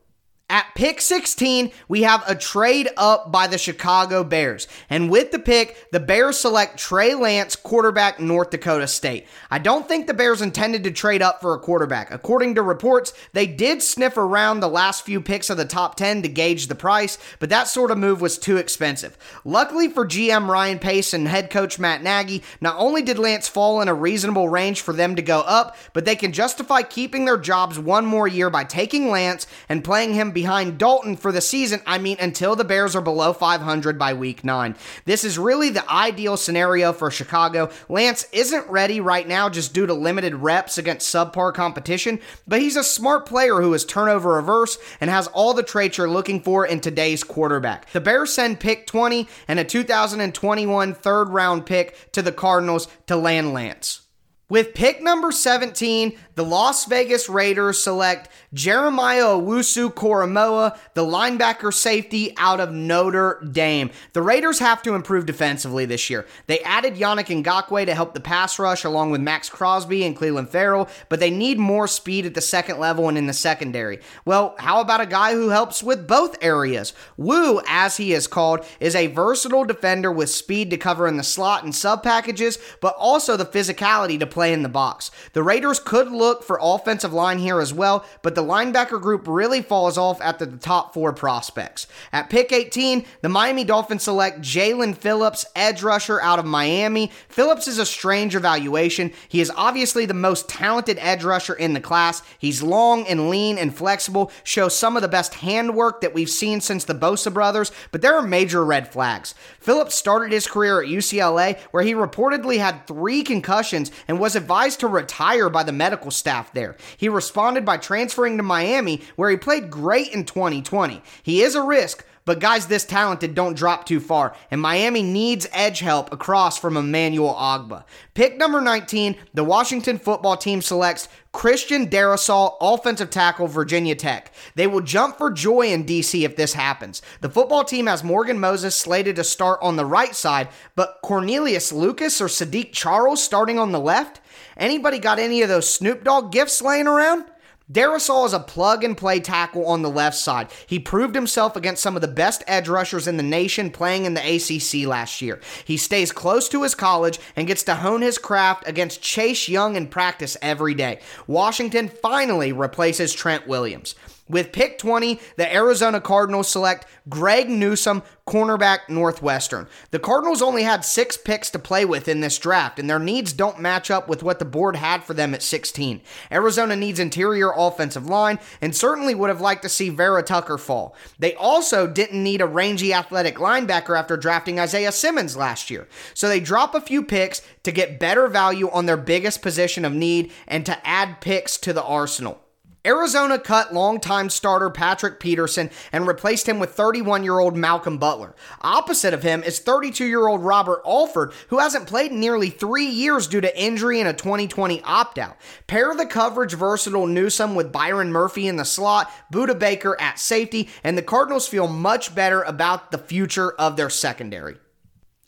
At 0.51 0.75
pick 0.75 1.01
16, 1.01 1.71
we 1.87 2.03
have 2.03 2.25
a 2.27 2.35
trade 2.35 2.89
up 2.97 3.31
by 3.31 3.47
the 3.47 3.57
Chicago 3.57 4.25
Bears. 4.25 4.67
And 4.91 5.09
with 5.09 5.31
the 5.31 5.39
pick, 5.39 5.93
the 5.93 6.01
Bears 6.01 6.41
select 6.41 6.77
Trey 6.77 7.15
Lance, 7.15 7.55
quarterback, 7.55 8.19
North 8.19 8.51
Dakota 8.51 8.89
State. 8.89 9.29
I 9.49 9.61
don't 9.61 9.87
think 9.87 10.09
the 10.09 10.13
Bears 10.13 10.43
intended 10.43 10.83
to 10.83 10.91
trade 10.91 11.23
up 11.23 11.41
for 11.41 11.55
a 11.55 11.61
quarterback. 11.61 12.11
According 12.11 12.57
to 12.57 12.63
reports, 12.63 13.13
they 13.33 13.47
did 13.47 13.81
sniff 13.81 14.17
around 14.17 14.59
the 14.59 14.67
last 14.67 15.05
few 15.05 15.21
picks 15.21 15.51
of 15.51 15.57
the 15.57 15.65
top 15.65 15.95
10 15.95 16.23
to 16.23 16.29
gauge 16.29 16.67
the 16.67 16.75
price, 16.75 17.17
but 17.39 17.49
that 17.51 17.69
sort 17.69 17.93
of 17.93 17.99
move 17.99 18.21
was 18.21 18.37
too 18.37 18.57
expensive. 18.57 19.17
Luckily 19.45 19.89
for 19.89 20.05
GM 20.05 20.49
Ryan 20.49 20.81
Pace 20.81 21.15
and 21.15 21.29
head 21.29 21.51
coach 21.51 21.79
Matt 21.79 22.03
Nagy, 22.03 22.43
not 22.61 22.75
only 22.77 23.03
did 23.03 23.21
Lance 23.21 23.47
fall 23.47 23.81
in 23.81 23.87
a 23.87 23.95
reasonable 23.95 24.49
range 24.49 24.81
for 24.81 24.93
them 24.93 25.15
to 25.15 25.23
go 25.23 25.43
up, 25.43 25.77
but 25.93 26.05
they 26.05 26.17
can 26.17 26.33
justify 26.33 26.83
keeping 26.83 27.25
their 27.25 27.39
jobs 27.39 27.79
one 27.79 28.05
more 28.05 28.27
year 28.27 28.51
by 28.51 28.65
taking 28.65 29.11
Lance 29.11 29.47
and 29.69 29.85
playing 29.85 30.15
him 30.15 30.33
behind 30.41 30.79
Dalton 30.79 31.17
for 31.17 31.33
the 31.33 31.41
season. 31.43 31.83
I 31.87 31.99
mean, 31.99 32.17
until 32.19 32.57
the 32.57 32.65
Bears 32.65 32.97
are 32.97 33.03
below 33.03 33.35
500 33.35 33.99
by 33.99 34.15
week 34.15 34.43
nine. 34.43 34.75
This 35.05 35.23
is 35.23 35.39
really 35.39 35.69
the 35.69 35.87
ideal 35.93 36.39
scenario 36.39 36.95
for 36.95 37.11
Chicago. 37.11 37.69
Lance 37.91 38.27
isn't 38.33 38.67
ready 38.71 39.03
right 39.03 39.29
now 39.29 39.51
just 39.51 39.75
due 39.75 39.85
to 39.85 39.93
limited 39.93 40.35
reps 40.35 40.79
against 40.79 41.15
subpar 41.15 41.53
competition, 41.53 42.21
but 42.49 42.63
he's 42.63 42.77
a 42.77 42.83
smart 42.83 43.27
player 43.27 43.61
who 43.61 43.75
is 43.75 43.85
turnover 43.85 44.39
averse 44.39 44.79
and 44.99 45.11
has 45.11 45.27
all 45.27 45.53
the 45.53 45.63
traits 45.63 45.99
you're 45.99 46.09
looking 46.09 46.41
for 46.41 46.65
in 46.65 46.81
today's 46.81 47.23
quarterback. 47.23 47.91
The 47.91 48.01
Bears 48.01 48.33
send 48.33 48.61
pick 48.61 48.87
20 48.87 49.29
and 49.47 49.59
a 49.59 49.65
2021 49.65 50.95
third 50.95 51.29
round 51.29 51.67
pick 51.67 52.11
to 52.13 52.23
the 52.23 52.33
Cardinals 52.33 52.89
to 53.09 53.17
land 53.17 53.53
Lance. 53.53 54.07
With 54.51 54.75
pick 54.75 55.01
number 55.01 55.31
17, 55.31 56.19
the 56.35 56.45
Las 56.45 56.87
Vegas 56.87 57.29
Raiders 57.29 57.81
select 57.81 58.29
Jeremiah 58.53 59.27
Owusu 59.27 59.95
Koramoah, 59.95 60.77
the 60.95 61.05
linebacker 61.05 61.73
safety 61.73 62.35
out 62.37 62.59
of 62.59 62.73
Notre 62.73 63.41
Dame. 63.53 63.91
The 64.13 64.23
Raiders 64.23 64.59
have 64.59 64.83
to 64.83 64.95
improve 64.95 65.25
defensively 65.25 65.85
this 65.85 66.11
year. 66.11 66.27
They 66.49 66.59
added 66.61 66.97
Yannick 66.97 67.27
Ngakoue 67.27 67.87
to 67.87 67.95
help 67.95 68.15
the 68.15 68.21
pass 68.21 68.59
rush 68.59 68.83
along 68.83 69.13
with 69.13 69.21
Maxx 69.21 69.49
Crosby 69.49 70.05
and 70.05 70.17
Clelin 70.17 70.49
Ferrell, 70.49 70.89
but 71.09 71.21
they 71.21 71.31
need 71.31 71.61
more 71.61 71.87
speed 71.87 72.27
at 72.27 72.35
the 72.35 72.41
second 72.41 72.81
level 72.81 73.09
and 73.09 73.17
in 73.17 73.29
the 73.29 73.33
secondary. 73.33 74.01
Well, 74.25 74.57
how 74.59 74.81
about 74.81 75.01
a 75.01 75.07
guy 75.07 75.35
who 75.35 75.51
helps 75.51 75.81
with 75.81 76.09
both 76.09 76.37
areas? 76.43 76.93
Wu, 77.17 77.61
as 77.69 77.99
he 77.99 78.15
is 78.15 78.27
called, 78.27 78.67
is 78.81 78.97
a 78.97 79.07
versatile 79.07 79.65
defender 79.65 80.11
with 80.11 80.29
speed 80.29 80.71
to 80.71 80.77
cover 80.77 81.07
in 81.07 81.19
the 81.19 81.23
slot 81.23 81.63
and 81.63 81.73
sub 81.73 82.03
packages, 82.03 82.59
but 82.81 82.97
also 82.99 83.37
the 83.37 83.45
physicality 83.45 84.19
to 84.19 84.27
play 84.27 84.40
in 84.49 84.63
the 84.63 84.69
box. 84.69 85.11
The 85.33 85.43
Raiders 85.43 85.79
could 85.79 86.11
look 86.11 86.43
for 86.43 86.59
offensive 86.61 87.13
line 87.13 87.39
here 87.39 87.61
as 87.61 87.73
well, 87.73 88.05
but 88.23 88.35
the 88.35 88.43
linebacker 88.43 89.01
group 89.01 89.25
really 89.27 89.63
falls 89.63 89.99
off 89.99 90.21
after 90.21 90.47
the 90.47 90.57
top 90.57 90.95
four 90.95 91.13
prospects. 91.13 91.87
At 92.13 92.31
pick 92.31 92.53
18, 92.53 93.05
the 93.23 93.29
Miami 93.29 93.65
Dolphins 93.65 94.05
select 94.05 94.41
Jaelan 94.41 94.97
Phillips, 94.97 95.45
edge 95.55 95.83
rusher 95.83 96.21
out 96.21 96.39
of 96.39 96.45
Miami. 96.45 97.11
Phillips 97.29 97.69
is 97.69 97.79
a 97.79 97.87
strange 97.87 98.35
evaluation. 98.35 99.13
He 99.29 99.41
is 99.41 99.53
obviously 99.55 100.07
the 100.07 100.15
most 100.15 100.49
talented 100.49 100.99
edge 101.01 101.25
rusher 101.25 101.55
in 101.55 101.75
the 101.75 101.81
class. 101.81 102.23
He's 102.39 102.63
long 102.63 103.07
and 103.07 103.31
lean 103.31 103.59
and 103.59 103.75
flexible, 103.75 104.33
shows 104.45 104.77
some 104.77 104.97
of 104.97 105.03
the 105.03 105.09
best 105.09 105.35
handwork 105.35 106.01
that 106.01 106.15
we've 106.15 106.31
seen 106.31 106.61
since 106.61 106.85
the 106.85 106.95
Bosa 106.95 107.33
brothers, 107.33 107.73
but 107.93 108.03
there 108.03 108.17
are 108.17 108.23
major 108.23 108.65
red 108.65 108.93
flags. 108.93 109.35
Phillips 109.61 109.95
started 109.95 110.33
his 110.33 110.47
career 110.47 110.83
at 110.83 110.89
UCLA, 110.89 111.59
where 111.71 111.83
he 111.83 111.95
reportedly 111.95 112.59
had 112.59 112.87
three 112.87 113.23
concussions 113.23 113.91
and 114.09 114.19
was 114.19 114.30
advised 114.37 114.81
to 114.81 114.89
retire 114.89 115.49
by 115.49 115.63
the 115.63 115.73
medical 115.73 116.11
staff 116.11 116.53
there. 116.53 116.77
He 116.97 117.09
responded 117.09 117.65
by 117.65 117.77
transferring 117.77 118.37
to 118.37 118.43
Miami, 118.43 119.03
where 119.17 119.31
he 119.31 119.37
played 119.37 119.71
great 119.71 120.09
in 120.13 120.25
2020. 120.25 121.03
He 121.23 121.43
is 121.43 121.55
a 121.55 121.63
risk, 121.63 122.05
but 122.25 122.39
guys 122.41 122.67
this 122.67 122.85
talented 122.85 123.35
don't 123.35 123.57
drop 123.57 123.87
too 123.87 124.01
far, 124.01 124.35
and 124.51 124.61
Miami 124.61 125.03
needs 125.03 125.49
edge 125.53 125.81
help 125.81 126.13
across 126.13 126.59
from 126.59 126.77
Emmanuel 126.77 127.35
Ogbah. 127.35 127.85
Pick 128.15 128.37
number 128.37 128.61
19, 128.61 129.17
the 129.35 129.45
Washington 129.45 129.99
football 129.99 130.37
team 130.37 130.63
selects 130.63 131.09
Christian 131.33 131.89
Darrisaw, 131.89 132.57
offensive 132.61 133.11
tackle, 133.11 133.47
Virginia 133.47 133.95
Tech. 133.95 134.33
They 134.57 134.67
will 134.67 134.81
jump 134.81 135.17
for 135.17 135.31
joy 135.31 135.69
in 135.69 135.85
DC 135.85 136.25
if 136.25 136.37
this 136.37 136.55
happens. 136.55 137.03
The 137.21 137.31
football 137.31 137.65
team 137.65 137.87
has 137.87 138.03
Morgan 138.03 138.41
Moses 138.41 138.75
slated 138.75 139.17
to 139.17 139.25
start 139.25 139.61
on 139.63 139.77
the 139.77 139.87
right 139.87 140.15
side, 140.15 140.49
but 140.75 140.99
Cornelius 141.03 141.73
Lucas 141.73 142.21
or 142.21 142.27
Saahdiq 142.27 142.73
Charles 142.73 143.23
starting 143.23 143.59
on 143.59 143.73
the 143.73 143.81
left? 143.81 144.21
Anybody 144.57 144.99
got 144.99 145.19
any 145.19 145.43
of 145.43 145.49
those 145.49 145.73
Snoop 145.73 146.05
Dogg 146.05 146.33
gifts 146.33 146.61
laying 146.61 146.87
around? 146.87 147.25
Darrisaw 147.71 148.27
is 148.27 148.33
a 148.33 148.41
plug 148.41 148.83
and 148.83 148.97
play 148.97 149.21
tackle 149.21 149.65
on 149.67 149.83
the 149.83 149.91
left 149.91 150.17
side. 150.17 150.51
He 150.67 150.81
proved 150.81 151.15
himself 151.15 151.55
against 151.55 151.83
some 151.83 151.95
of 151.95 152.03
the 152.03 152.09
best 152.09 152.43
edge 152.49 152.69
rushers 152.69 153.07
in 153.07 153.17
the 153.17 153.23
nation 153.23 153.71
playing 153.71 154.07
in 154.07 154.15
the 154.15 154.21
ACC 154.21 154.89
last 154.89 155.23
year. 155.23 155.39
He 155.65 155.77
stays 155.77 156.11
close 156.11 156.49
to 156.49 156.65
his 156.65 156.75
college 156.75 157.21
and 157.37 157.47
gets 157.47 157.63
to 157.65 157.77
hone 157.77 158.03
his 158.03 158.19
craft 158.19 158.67
against 158.67 159.03
Chase 159.03 159.49
Young 159.49 159.77
in 159.77 159.87
practice 159.87 160.37
every 160.43 160.75
day. 160.75 160.99
Washington 161.29 161.89
finally 161.89 162.53
replaces 162.53 163.15
Trent 163.15 163.47
Williams. 163.47 163.95
With 164.31 164.53
pick 164.53 164.79
20, 164.79 165.19
the 165.37 165.53
Arizona 165.53 166.01
Cardinals 166.01 166.47
select 166.47 166.87
Greg 167.09 167.51
Newsome, 167.51 168.05
cornerback 168.29 168.89
Northwestern. 168.89 169.67
The 169.91 169.99
Cardinals 169.99 170.41
only 170.41 170.63
had 170.63 170.85
six 170.85 171.17
picks 171.17 171.51
to 171.51 171.59
play 171.59 171.85
with 171.85 172.07
in 172.07 172.21
this 172.21 172.39
draft, 172.39 172.79
and 172.79 172.89
their 172.89 173.01
needs 173.01 173.33
don't 173.33 173.59
match 173.59 173.91
up 173.91 174.09
with 174.09 174.23
what 174.23 174.39
the 174.39 174.45
board 174.45 174.77
had 174.77 175.03
for 175.03 175.15
them 175.15 175.35
at 175.35 175.43
16. 175.43 176.01
Arizona 176.31 176.77
needs 176.77 177.01
interior 177.01 177.51
offensive 177.57 178.07
line 178.07 178.39
and 178.61 178.77
certainly 178.77 179.17
would 179.17 179.31
have 179.31 179.41
liked 179.41 179.63
to 179.63 179.69
see 179.69 179.89
Vera 179.89 180.23
Tucker 180.23 180.59
fall. 180.59 180.95
They 181.19 181.35
also 181.35 181.89
didn't 181.89 182.23
need 182.23 182.41
a 182.41 182.47
rangy 182.47 182.95
athletic 182.95 183.35
linebacker 183.35 183.99
after 183.99 184.17
drafting 184.17 184.61
Isaiah 184.61 184.93
Simmons 184.93 185.37
last 185.37 185.71
year. 185.71 185.89
So 186.15 186.29
they 186.29 186.39
drop 186.39 186.77
a 186.77 186.81
few 186.81 187.03
picks 187.03 187.43
to 187.65 187.73
get 187.73 187.99
better 187.99 188.29
value 188.29 188.71
on 188.71 188.87
their 188.87 188.97
biggest 188.97 189.43
position 189.43 189.85
of 189.85 189.93
need 189.93 190.31
and 190.47 190.65
to 190.67 190.87
add 190.87 191.21
picks 191.21 191.59
to 191.59 191.73
the 191.73 191.83
arsenal. 191.83 192.41
Arizona 192.87 193.39
cut 193.39 193.75
longtime 193.75 194.31
starter 194.31 194.71
Patrick 194.71 195.21
Peterson 195.21 195.71
and 195.93 196.07
replaced 196.07 196.49
him 196.49 196.59
with 196.59 196.71
31 196.71 197.25
year 197.25 197.39
old 197.39 197.57
Malcolm 197.57 197.99
Butler. 197.99 198.35
Opposite 198.63 199.13
of 199.13 199.23
him 199.23 199.43
is 199.43 199.59
32 199.59 200.07
year 200.07 200.27
old 200.27 200.43
Robert 200.43 200.81
Alford, 200.87 201.33
who 201.49 201.59
hasn't 201.59 201.87
played 201.87 202.11
in 202.11 202.21
nearly 202.21 202.49
three 202.49 202.87
years 202.87 203.27
due 203.27 203.43
to 203.43 203.61
injury 203.61 204.01
and 204.01 204.09
a 204.09 204.15
2020 204.15 204.81
opt 204.83 205.19
out. 205.19 205.37
Pair 205.67 205.95
the 205.95 206.07
coverage 206.07 206.55
versatile 206.55 207.07
Newsome 207.07 207.55
with 207.55 207.73
Byron 207.73 208.13
Murphy 208.13 208.49
in 208.49 208.57
the 208.57 208.65
slot, 208.65 209.11
Budda 209.33 209.59
Baker 209.59 210.01
at 210.01 210.19
safety, 210.19 210.71
and 210.83 210.97
the 210.97 211.03
Cardinals 211.03 211.49
feel 211.49 211.69
much 211.69 212.15
better 212.15 212.43
about 212.43 212.93
the 212.93 212.99
future 212.99 213.53
of 213.53 213.77
their 213.77 213.91
secondary. 213.91 214.57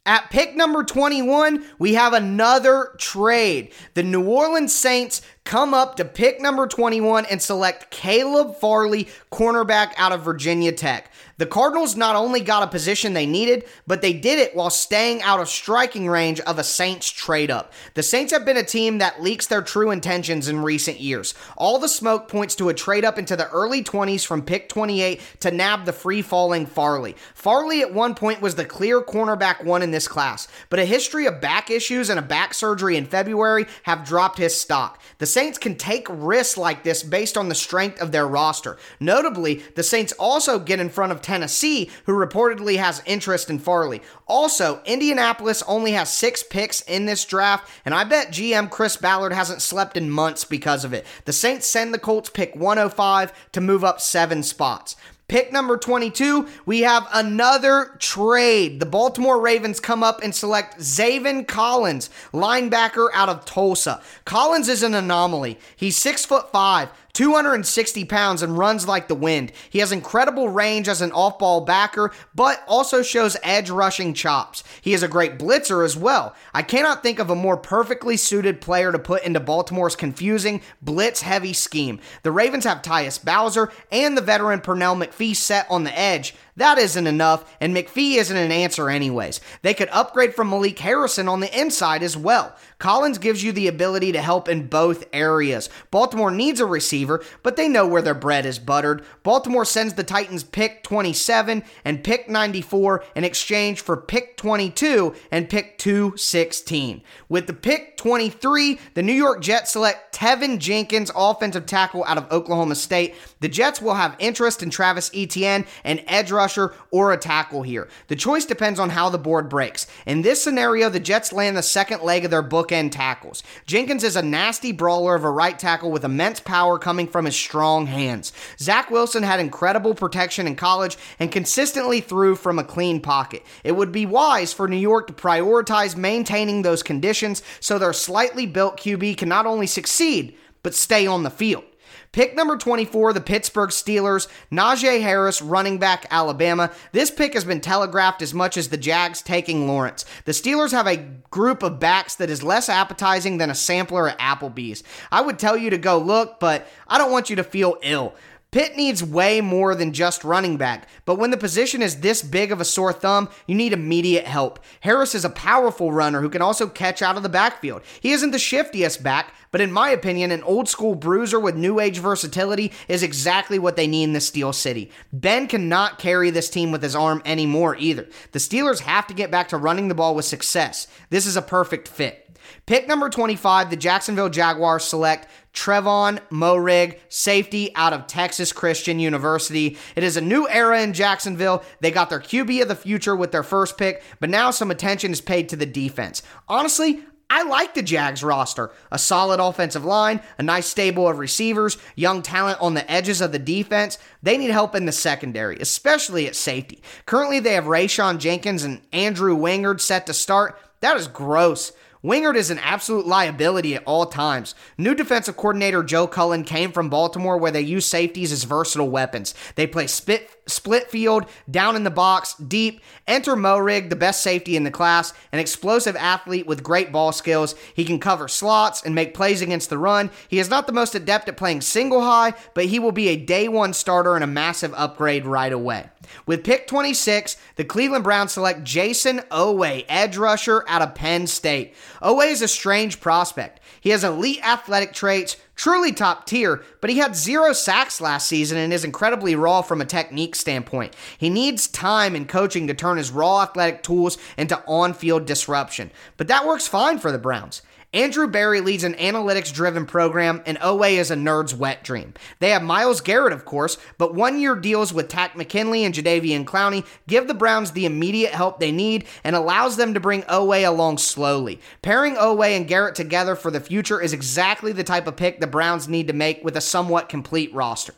At 0.05 0.31
pick 0.31 0.57
number 0.57 0.83
21, 0.83 1.65
we 1.79 1.95
have 1.95 2.13
another 2.13 2.93
trade. 2.99 3.73
The 3.95 4.03
New 4.03 4.27
Orleans 4.27 4.75
Saints 4.75 5.23
come 5.45 5.75
up 5.75 5.97
to 5.97 6.05
pick 6.05 6.41
number 6.41 6.67
21 6.67 7.27
and 7.27 7.43
select 7.43 7.91
Caleb 7.91 8.57
Farley, 8.57 9.09
cornerback 9.31 9.93
out 9.97 10.13
of 10.13 10.23
Virginia 10.23 10.73
Tech. 10.73 11.11
The 11.39 11.47
Cardinals 11.47 11.97
not 11.97 12.15
only 12.15 12.41
got 12.41 12.63
a 12.63 12.69
position 12.69 13.15
they 13.15 13.27
needed, 13.27 13.65
but 13.87 14.01
they 14.01 14.13
did 14.13 14.39
it 14.39 14.55
while 14.55 14.71
staying 14.71 15.23
out 15.23 15.41
of 15.41 15.49
striking 15.49 16.09
range 16.09 16.39
of 16.41 16.59
a 16.59 16.63
Saints 16.63 17.11
trade 17.11 17.51
up. 17.51 17.73
The 17.95 18.03
Saints 18.03 18.33
have 18.33 18.45
been 18.45 18.57
a 18.57 18.63
team 18.63 18.99
that 18.99 19.21
leaks 19.21 19.49
their 19.49 19.63
true 19.63 19.91
intentions 19.91 20.49
in 20.49 20.63
recent 20.63 21.01
years. 21.01 21.35
All 21.57 21.81
the 21.81 21.89
smoke 21.89 22.29
points 22.29 22.55
to 22.57 22.69
a 22.69 22.75
trade 22.75 23.05
up 23.05 23.19
into 23.19 23.35
the 23.35 23.49
early 23.49 23.83
20s 23.83 24.25
from 24.25 24.43
pick 24.43 24.69
28 24.69 25.21
to 25.41 25.51
nab 25.51 25.85
the 25.85 25.93
free 25.93 26.23
falling 26.23 26.65
Farley. 26.67 27.17
Farley 27.35 27.81
at 27.81 27.93
one 27.93 28.15
point 28.15 28.41
was 28.41 28.55
the 28.55 28.65
clear 28.65 29.01
cornerback 29.01 29.65
one 29.65 29.83
in 29.83 29.91
this 29.91 30.07
class, 30.07 30.47
but 30.69 30.79
a 30.79 30.85
history 30.85 31.27
of 31.27 31.41
back 31.41 31.71
issues 31.71 32.09
and 32.09 32.21
a 32.21 32.23
back 32.23 32.55
surgery 32.55 32.97
in 32.97 33.07
February 33.07 33.67
have 33.83 34.05
dropped 34.05 34.39
his 34.39 34.55
stock. 34.55 35.03
The 35.19 35.27
Saints 35.33 35.57
can 35.57 35.77
take 35.77 36.07
risks 36.11 36.59
like 36.59 36.83
this 36.83 37.03
based 37.03 37.39
on 37.39 37.49
the 37.49 37.55
strength 37.55 38.01
of 38.01 38.13
their 38.13 38.27
roster. 38.27 38.77
Notably, 39.01 39.63
the 39.75 39.83
Saints 39.83 40.13
also 40.19 40.59
get 40.59 40.79
in 40.79 40.91
front 40.91 41.13
of 41.13 41.23
Tennessee, 41.23 41.91
who 42.05 42.13
reportedly 42.13 42.77
has 42.77 43.03
interest 43.07 43.49
in 43.49 43.59
Farley. 43.59 44.03
Also, 44.27 44.83
Indianapolis 44.85 45.63
only 45.67 45.93
has 45.93 46.13
six 46.13 46.43
picks 46.43 46.83
in 46.83 47.07
this 47.07 47.25
draft, 47.25 47.71
and 47.85 47.95
I 47.95 48.05
bet 48.05 48.29
GM 48.29 48.71
Chris 48.71 48.97
Ballard 48.97 49.33
hasn't 49.33 49.63
slept 49.63 49.97
in 49.97 50.11
months 50.11 50.45
because 50.45 50.85
of 50.85 50.93
it. 50.93 51.07
The 51.25 51.33
Saints 51.33 51.67
send 51.67 51.95
the 51.95 51.99
Colts 51.99 52.29
pick 52.29 52.55
105 52.55 53.51
to 53.53 53.61
move 53.61 53.85
up 53.85 54.01
seven 54.01 54.43
spots. 54.43 54.97
Pick 55.33 55.51
number 55.51 55.79
22, 55.79 56.47
we 56.67 56.81
have 56.81 57.09
another 57.11 57.97
trade. 57.99 58.81
The 58.81 58.85
Baltimore 58.85 59.41
Ravens 59.41 59.81
come 59.81 60.03
up 60.03 60.23
and 60.23 60.35
select 60.35 60.79
Zaven 60.79 61.49
Collins, 61.49 62.11
linebacker 62.35 63.09
out 63.15 63.31
of 63.31 63.47
Tulsa. 63.47 64.03
Collins 64.27 64.69
is 64.69 64.83
an 64.83 64.93
anomaly. 64.93 65.59
He's 65.75 65.97
six 65.97 66.27
foot 66.27 66.53
five, 66.53 66.91
260 67.15 68.07
pounds 68.07 68.43
and 68.43 68.57
runs 68.57 68.89
like 68.89 69.09
the 69.09 69.15
wind. 69.15 69.53
He 69.69 69.81
has 69.81 69.93
incredible 69.93 70.49
range 70.49 70.89
as 70.89 71.03
an 71.03 71.13
off 71.13 71.39
ball 71.39 71.61
backer, 71.61 72.11
but 72.35 72.63
also 72.67 73.03
shows 73.03 73.37
edge 73.43 73.69
rushing 73.69 74.15
chops. 74.15 74.65
He 74.81 74.95
is 74.95 75.03
a 75.03 75.09
great 75.09 75.39
blitzer 75.39 75.85
as 75.85 75.97
well. 75.97 76.35
I 76.55 76.63
cannot 76.63 77.03
think 77.03 77.19
of 77.19 77.29
a 77.29 77.35
more 77.35 77.59
perfectly 77.59 78.17
suited 78.17 78.63
player 78.63 78.93
to 78.93 78.99
put 78.99 79.25
into 79.25 79.41
Baltimore's 79.41 79.97
confusing, 79.97 80.63
blitz 80.81 81.21
heavy 81.21 81.53
scheme. 81.53 82.01
The 82.23 82.33
Ravens 82.33 82.65
have 82.65 82.81
Tyus 82.81 83.23
Bowser 83.23 83.71
and 83.91 84.17
the 84.17 84.23
veteran 84.23 84.61
Pernell 84.61 84.97
McPhee 84.97 85.37
set 85.37 85.67
on 85.71 85.85
the 85.85 85.99
edge. 85.99 86.35
That 86.57 86.77
isn't 86.77 87.07
enough, 87.07 87.57
and 87.61 87.75
McPhee 87.75 88.17
isn't 88.17 88.37
an 88.37 88.53
answer, 88.53 88.91
anyways. 88.91 89.41
They 89.63 89.73
could 89.73 89.89
upgrade 89.89 90.35
from 90.35 90.51
Malik 90.51 90.79
Harrison 90.79 91.27
on 91.27 91.41
the 91.41 91.59
inside 91.59 92.03
as 92.03 92.15
well. 92.15 92.55
Collins 92.79 93.19
gives 93.19 93.43
you 93.43 93.53
the 93.53 93.69
ability 93.69 94.13
to 94.13 94.21
help 94.21 94.49
in 94.49 94.67
both 94.67 95.05
areas. 95.13 95.71
Baltimore 95.91 96.31
needs 96.31 96.61
a 96.61 96.67
receiver, 96.67 97.25
but 97.43 97.57
they 97.57 97.69
know 97.69 97.87
where 97.87 98.03
their 98.03 98.13
bread 98.13 98.45
is 98.45 98.59
buttered. 98.59 99.05
Baltimore 99.23 99.65
sends 99.65 99.95
the 99.95 100.03
Titans 100.03 100.43
pick 100.43 100.83
27 100.83 101.63
and 101.85 102.05
pick 102.05 102.29
94 102.29 103.05
in 103.15 103.25
exchange 103.25 103.81
for 103.81 103.97
pick 103.97 104.37
22 104.37 105.15
and 105.31 105.49
pick 105.49 105.79
216. 105.79 107.03
With 107.29 107.47
the 107.47 107.53
pick 107.55 107.97
23, 107.97 108.81
the 108.95 109.03
New 109.03 109.13
York 109.13 109.41
Jets 109.41 109.73
select 109.73 110.15
Teven 110.15 110.59
Jenkins, 110.59 111.11
offensive 111.15 111.67
tackle 111.67 112.05
out 112.05 112.19
of 112.19 112.31
Oklahoma 112.33 112.75
State. 112.75 113.15
The 113.41 113.49
Jets 113.49 113.81
will 113.81 113.95
have 113.95 114.17
interest 114.19 114.63
in 114.63 114.71
Travis 114.71 115.11
Etienne 115.15 115.65
and 115.85 116.03
edge 116.09 116.33
rusher 116.43 116.75
or 116.91 117.13
a 117.13 117.17
tackle 117.17 117.63
here. 117.63 117.89
The 118.09 118.17
choice 118.17 118.45
depends 118.45 118.81
on 118.81 118.91
how 118.91 119.09
the 119.09 119.19
board 119.19 119.49
breaks. 119.49 119.87
In 120.07 120.23
this 120.23 120.43
scenario, 120.43 120.89
the 120.89 120.99
Jets 120.99 121.33
land 121.33 121.57
the 121.57 121.63
second 121.63 122.03
leg 122.03 122.25
of 122.25 122.33
their 122.33 122.43
bookend 122.43 122.91
tackles. 122.91 123.45
Jenkins 123.67 124.03
is 124.03 124.17
a 124.17 124.23
nasty 124.23 124.73
brawler 124.73 125.15
of 125.15 125.23
a 125.23 125.31
right 125.31 125.57
tackle 125.57 125.93
with 125.93 126.05
immense 126.05 126.41
power 126.41 126.81
coming 126.81 127.07
from 127.07 127.27
his 127.27 127.37
strong 127.37 127.87
hands. 127.87 128.33
Zach 128.59 128.91
Wilson 128.91 129.23
had 129.23 129.39
incredible 129.39 129.95
protection 129.95 130.49
in 130.49 130.57
college 130.57 130.97
and 131.21 131.31
consistently 131.31 132.01
threw 132.01 132.35
from 132.35 132.59
a 132.59 132.65
clean 132.65 133.01
pocket. 133.01 133.45
It 133.63 133.77
would 133.77 133.93
be 133.93 134.05
wise 134.05 134.53
for 134.53 134.67
New 134.67 134.77
York 134.77 135.07
to 135.07 135.13
prioritize 135.13 135.97
maintaining 135.97 136.63
those 136.63 136.83
conditions 136.83 137.43
so 137.61 137.79
their 137.79 137.93
slightly 137.93 138.47
built 138.47 138.81
QB 138.81 139.17
can 139.17 139.29
not 139.29 139.47
only 139.47 139.69
succeed, 139.69 140.37
but 140.65 140.75
stay 140.75 141.07
on 141.07 141.23
the 141.23 141.31
field. 141.31 141.65
Pick 142.13 142.37
number 142.37 142.59
24, 142.59 143.15
the 143.15 143.23
Pittsburgh 143.23 143.71
Steelers, 143.71 144.29
Najee 144.53 145.01
Harris, 145.01 145.41
running 145.41 145.79
back, 145.79 146.05
Alabama. 146.11 146.71
This 146.93 147.11
pick 147.11 147.33
has 147.33 147.47
been 147.47 147.63
telegraphed 147.63 148.21
as 148.21 148.35
much 148.35 148.59
as 148.59 148.69
the 148.69 148.77
Jags 148.77 149.23
taking 149.23 149.67
Lawrence. 149.67 150.05
The 150.27 150.33
Steelers 150.33 150.73
have 150.73 150.87
a 150.87 150.99
group 151.31 151.63
of 151.63 151.81
backs 151.81 152.17
that 152.17 152.29
is 152.29 152.43
less 152.43 152.69
appetizing 152.69 153.39
than 153.39 153.49
a 153.49 153.55
sampler 153.55 154.11
at 154.11 154.19
Applebee's. 154.19 154.85
I 155.11 155.23
would 155.23 155.39
tell 155.39 155.57
you 155.57 155.71
to 155.71 155.79
go 155.79 155.97
look, 155.97 156.39
but 156.39 156.69
I 156.87 156.99
don't 156.99 157.13
want 157.13 157.31
you 157.31 157.37
to 157.37 157.45
feel 157.45 157.79
ill. 157.81 158.15
Pitt 158.53 158.77
needs 158.77 159.03
way 159.03 159.41
more 159.41 159.75
than 159.75 159.95
just 159.95 160.25
running 160.25 160.59
back, 160.59 160.87
but 161.07 161.15
when 161.15 161.31
the 161.31 161.39
position 161.39 161.81
is 161.81 162.01
this 162.01 162.23
big 162.23 162.53
of 162.53 162.61
a 162.61 162.67
sore 162.67 162.93
thumb, 162.93 163.31
you 163.47 163.55
need 163.55 163.73
immediate 163.73 164.27
help. 164.27 164.59
Harris 164.81 165.15
is 165.15 165.25
a 165.25 165.31
powerful 165.31 165.91
runner 165.91 166.21
who 166.21 166.29
can 166.29 166.43
also 166.43 166.69
catch 166.69 167.01
out 167.01 167.17
of 167.17 167.23
the 167.23 167.31
backfield. 167.31 167.81
He 168.03 168.13
isn't 168.13 168.31
the 168.31 168.39
shiftiest 168.39 169.03
back, 169.03 169.33
but 169.53 169.63
in 169.63 169.73
my 169.73 169.89
opinion, 169.89 170.31
an 170.31 170.43
old 170.43 170.69
school 170.69 170.95
bruiser 170.95 171.41
with 171.41 171.57
new 171.57 171.81
age 171.81 171.99
versatility 171.99 172.73
is 172.89 173.03
exactly 173.03 173.59
what 173.59 173.77
they 173.77 173.87
need 173.87 174.05
in 174.05 174.13
the 174.13 174.21
Steel 174.21 174.53
City. 174.53 174.91
Ben 175.15 175.47
cannot 175.47 175.99
carry 175.99 176.29
this 176.29 176.51
team 176.51 176.71
with 176.71 176.83
his 176.83 176.95
arm 176.95 177.23
anymore 177.25 177.75
either. 177.77 178.07
The 178.33 178.39
Steelers 178.39 178.81
have 178.81 179.07
to 179.07 179.15
get 179.15 179.31
back 179.31 179.49
to 179.49 179.57
running 179.57 179.89
the 179.89 179.95
ball 179.95 180.15
with 180.15 180.27
success. 180.27 180.89
This 181.09 181.25
is 181.25 181.39
a 181.39 181.43
perfect 181.43 181.89
fit. 181.89 182.22
Pick 182.67 182.89
number 182.89 183.09
25, 183.09 183.71
the 183.71 183.77
Jacksonville 183.77 184.29
Jaguars 184.29 184.85
select 184.85 185.29
Trevon 185.53 186.19
Moehrig, 186.31 186.99
safety 187.09 187.75
out 187.75 187.93
of 187.93 188.07
Texas 188.07 188.53
Christian 188.53 188.99
University. 188.99 189.77
It 189.97 190.03
is 190.03 190.17
a 190.17 190.23
new 190.23 190.49
era 190.49 190.81
in 190.83 190.93
Jacksonville. 190.93 191.63
They 191.81 191.91
got 191.91 192.11
their 192.11 192.21
QB 192.21 192.63
of 192.63 192.69
the 192.69 192.75
future 192.75 193.15
with 193.15 193.33
their 193.33 193.43
first 193.43 193.77
pick, 193.77 194.03
but 194.21 194.31
now 194.31 194.51
some 194.51 194.71
attention 194.71 195.13
is 195.13 195.21
paid 195.21 195.49
to 195.51 195.57
the 195.57 195.67
defense. 195.67 196.23
Honestly, 196.49 197.03
I 197.35 197.45
like 197.45 197.73
the 197.73 197.83
Jags 197.83 198.23
roster. 198.23 198.73
A 198.91 198.99
solid 198.99 199.41
offensive 199.41 199.87
line, 199.87 200.21
a 200.37 200.43
nice 200.43 200.67
stable 200.67 201.09
of 201.09 201.19
receivers, 201.19 201.79
young 201.97 202.21
talent 202.21 202.61
on 202.61 202.75
the 202.75 202.91
edges 202.91 203.23
of 203.23 203.33
the 203.33 203.39
defense. 203.39 203.97
They 204.23 204.37
need 204.37 204.51
help 204.51 204.75
in 204.75 204.85
the 204.85 204.93
secondary, 204.93 205.57
especially 205.59 206.27
at 206.27 206.37
safety. 206.37 206.83
Currently, 207.07 207.41
they 207.41 207.55
have 207.55 207.65
Rayshawn 207.65 208.19
Jenkins 208.19 208.65
and 208.65 208.83
Andrew 208.93 209.35
Wingard 209.35 209.81
set 209.81 210.07
to 210.07 210.15
start. 210.15 210.61
That 210.81 210.99
is 210.99 211.09
gross. 211.09 211.73
Wingard 212.05 212.35
is 212.35 212.51
an 212.51 212.59
absolute 212.59 213.07
liability 213.07 213.77
at 213.77 213.85
all 213.85 214.07
times. 214.07 214.57
New 214.77 214.93
defensive 214.93 215.37
coordinator 215.37 215.85
Joe 215.85 216.09
Cullen 216.09 216.43
came 216.43 216.73
from 216.73 216.89
Baltimore 216.89 217.39
where 217.39 217.53
they 217.53 217.61
use 217.61 217.87
safeties 217.87 218.33
as 218.33 218.43
versatile 218.43 218.91
weapons. 218.91 219.35
They 219.55 219.69
play 219.69 219.87
spit, 219.87 220.29
split 220.47 220.91
field, 220.91 221.27
down 221.51 221.77
in 221.77 221.85
the 221.85 221.91
box, 221.91 222.35
deep. 222.35 222.81
Enter 223.07 223.37
Moehrig, 223.37 223.91
the 223.91 223.97
best 223.97 224.23
safety 224.23 224.57
in 224.57 224.65
the 224.65 224.71
class, 224.71 225.13
an 225.33 225.39
explosive 225.39 225.97
athlete 225.97 226.47
with 226.47 226.63
great 226.63 226.93
ball 226.93 227.13
skills. 227.13 227.55
He 227.75 227.85
can 227.85 227.99
cover 227.99 228.29
slots 228.29 228.83
and 228.83 228.95
make 228.95 229.15
plays 229.15 229.43
against 229.43 229.71
the 229.71 229.79
run. 229.79 230.11
He 230.29 230.39
is 230.39 230.51
not 230.51 230.67
the 230.67 230.73
most 230.73 230.95
adept 230.95 231.29
at 231.29 231.37
playing 231.37 231.61
single 231.61 232.03
high, 232.03 232.35
but 232.55 232.67
he 232.67 232.79
will 232.79 232.93
be 232.93 233.09
a 233.09 233.17
day 233.17 233.49
one 233.49 233.73
starter 233.73 234.15
and 234.15 234.25
a 234.25 234.29
massive 234.29 234.75
upgrade 234.75 235.27
right 235.27 235.53
away. 235.53 235.89
With 236.27 236.45
pick 236.45 236.67
26, 236.67 237.37
the 237.57 237.65
Cleveland 237.65 238.05
Browns 238.05 238.33
select 238.33 238.65
Jayson 238.65 239.21
Oweh, 239.31 239.85
edge 239.89 240.17
rusher 240.17 240.65
out 240.69 240.83
of 240.83 240.95
Penn 240.95 241.27
State. 241.27 241.75
Oweh 242.03 242.31
is 242.31 242.43
a 242.43 242.49
strange 242.49 243.01
prospect. 243.01 243.61
He 243.81 243.91
has 243.91 244.05
elite 244.05 244.47
athletic 244.47 244.93
traits, 244.93 245.37
truly 245.55 245.93
top 245.93 246.27
tier, 246.27 246.63
but 246.81 246.91
he 246.91 246.99
had 246.99 247.17
zero 247.17 247.53
sacks 247.53 248.01
last 248.01 248.27
season 248.27 248.59
and 248.59 248.73
is 248.73 248.85
incredibly 248.85 249.35
raw 249.35 249.63
from 249.63 249.81
a 249.81 249.87
technique 249.87 250.35
standpoint. 250.35 250.97
He 251.19 251.31
needs 251.31 251.69
time 251.69 252.15
and 252.15 252.29
coaching 252.29 252.67
to 252.67 252.75
turn 252.75 252.97
his 252.97 253.11
raw 253.11 253.43
athletic 253.43 253.83
tools 253.83 254.19
into 254.37 254.63
on 254.67 254.95
field 254.95 255.27
disruption, 255.27 255.91
but 256.17 256.29
that 256.29 256.47
works 256.47 256.67
fine 256.67 256.99
for 256.99 257.13
the 257.13 257.19
Browns. 257.19 257.63
Andrew 257.95 258.27
Berry 258.27 258.63
leads 258.63 258.85
an 258.85 258.95
analytics 258.95 259.53
driven 259.53 259.85
program, 259.85 260.43
and 260.47 260.57
Oweh 260.61 260.93
is 260.93 261.11
a 261.11 261.15
nerd's 261.15 261.55
wet 261.55 261.85
dream. 261.85 262.15
They 262.39 262.49
have 262.49 262.63
Myles 262.63 263.03
Garrett, 263.03 263.35
of 263.35 263.45
course, 263.45 263.77
but 263.99 264.15
one 264.15 264.41
year 264.41 264.57
deals 264.57 264.95
with 264.95 265.09
Takk 265.09 265.37
McKinley 265.37 265.85
and 265.85 265.95
Jadeveon 265.95 266.47
Clowney 266.47 266.87
give 267.07 267.29
the 267.29 267.35
Browns 267.35 267.73
the 267.73 267.85
immediate 267.85 268.33
help 268.33 268.61
they 268.61 268.73
need 268.73 269.05
and 269.25 269.37
allows 269.37 269.77
them 269.77 269.93
to 269.93 270.01
bring 270.01 270.23
Oweh 270.23 270.67
along 270.67 270.97
slowly. 270.97 271.61
Pairing 271.83 272.15
Oweh 272.15 272.57
and 272.57 272.67
Garrett 272.67 272.95
together 272.95 273.37
for 273.37 273.51
the 273.51 273.61
future 273.61 274.01
is 274.01 274.15
exactly 274.15 274.73
the 274.73 274.85
type 274.85 275.07
of 275.07 275.17
pick 275.17 275.41
the 275.41 275.47
Browns 275.47 275.87
need 275.87 276.07
to 276.07 276.15
make 276.15 276.43
with 276.43 276.57
a 276.57 276.63
somewhat 276.63 277.11
complete 277.11 277.53
roster. 277.53 277.93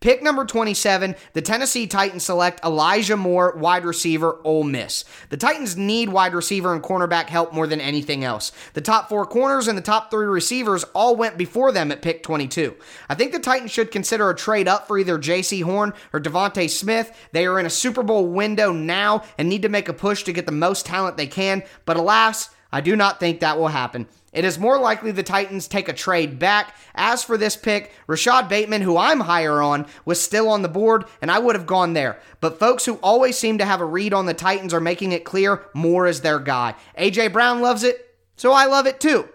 Pick 0.00 0.22
number 0.22 0.44
27, 0.44 1.14
the 1.32 1.42
Tennessee 1.42 1.86
Titans 1.86 2.24
select 2.24 2.64
Elijah 2.64 3.16
Moore, 3.16 3.54
wide 3.56 3.84
receiver, 3.84 4.38
Ole 4.44 4.64
Miss. 4.64 5.04
The 5.30 5.36
Titans 5.36 5.76
need 5.76 6.08
wide 6.08 6.34
receiver 6.34 6.72
and 6.74 6.82
cornerback 6.82 7.26
help 7.26 7.52
more 7.52 7.66
than 7.66 7.80
anything 7.80 8.24
else. 8.24 8.52
The 8.74 8.80
top 8.80 9.08
four 9.08 9.26
corners 9.26 9.68
and 9.68 9.76
the 9.76 9.82
top 9.82 10.10
three 10.10 10.26
receivers 10.26 10.84
all 10.94 11.16
went 11.16 11.38
before 11.38 11.72
them 11.72 11.92
at 11.92 12.02
pick 12.02 12.22
22. 12.22 12.74
I 13.08 13.14
think 13.14 13.32
the 13.32 13.38
Titans 13.38 13.70
should 13.70 13.90
consider 13.90 14.30
a 14.30 14.36
trade 14.36 14.68
up 14.68 14.86
for 14.86 14.98
either 14.98 15.18
Jaycee 15.18 15.62
Horn 15.62 15.92
or 16.12 16.20
DeVonta 16.20 16.68
Smith. 16.68 17.16
They 17.32 17.46
are 17.46 17.58
in 17.58 17.66
a 17.66 17.70
Super 17.70 18.02
Bowl 18.02 18.26
window 18.26 18.72
now 18.72 19.22
and 19.38 19.48
need 19.48 19.62
to 19.62 19.68
make 19.68 19.88
a 19.88 19.92
push 19.92 20.22
to 20.24 20.32
get 20.32 20.46
the 20.46 20.52
most 20.52 20.86
talent 20.86 21.16
they 21.16 21.26
can, 21.26 21.62
but 21.84 21.96
alas, 21.96 22.50
I 22.70 22.80
do 22.80 22.96
not 22.96 23.20
think 23.20 23.40
that 23.40 23.58
will 23.58 23.68
happen. 23.68 24.06
It 24.32 24.46
is 24.46 24.58
more 24.58 24.78
likely 24.78 25.10
the 25.10 25.22
Titans 25.22 25.68
take 25.68 25.88
a 25.88 25.92
trade 25.92 26.38
back. 26.38 26.74
As 26.94 27.22
for 27.22 27.36
this 27.36 27.54
pick, 27.54 27.92
Rashod 28.06 28.48
Bateman, 28.48 28.80
who 28.80 28.96
I'm 28.96 29.20
higher 29.20 29.60
on, 29.60 29.86
was 30.06 30.20
still 30.20 30.48
on 30.48 30.62
the 30.62 30.68
board, 30.68 31.04
and 31.20 31.30
I 31.30 31.38
would 31.38 31.54
have 31.54 31.66
gone 31.66 31.92
there. 31.92 32.18
But 32.40 32.58
folks 32.58 32.86
who 32.86 32.94
always 32.96 33.36
seem 33.36 33.58
to 33.58 33.66
have 33.66 33.82
a 33.82 33.84
read 33.84 34.14
on 34.14 34.26
the 34.26 34.34
Titans 34.34 34.72
are 34.72 34.80
making 34.80 35.12
it 35.12 35.24
clear 35.24 35.66
Moore 35.74 36.06
is 36.06 36.22
their 36.22 36.38
guy. 36.38 36.74
A.J. 36.96 37.28
Brown 37.28 37.60
loves 37.60 37.84
it, 37.84 38.16
so 38.36 38.52
I 38.52 38.64
love 38.64 38.86
it 38.86 39.00
too. 39.00 39.28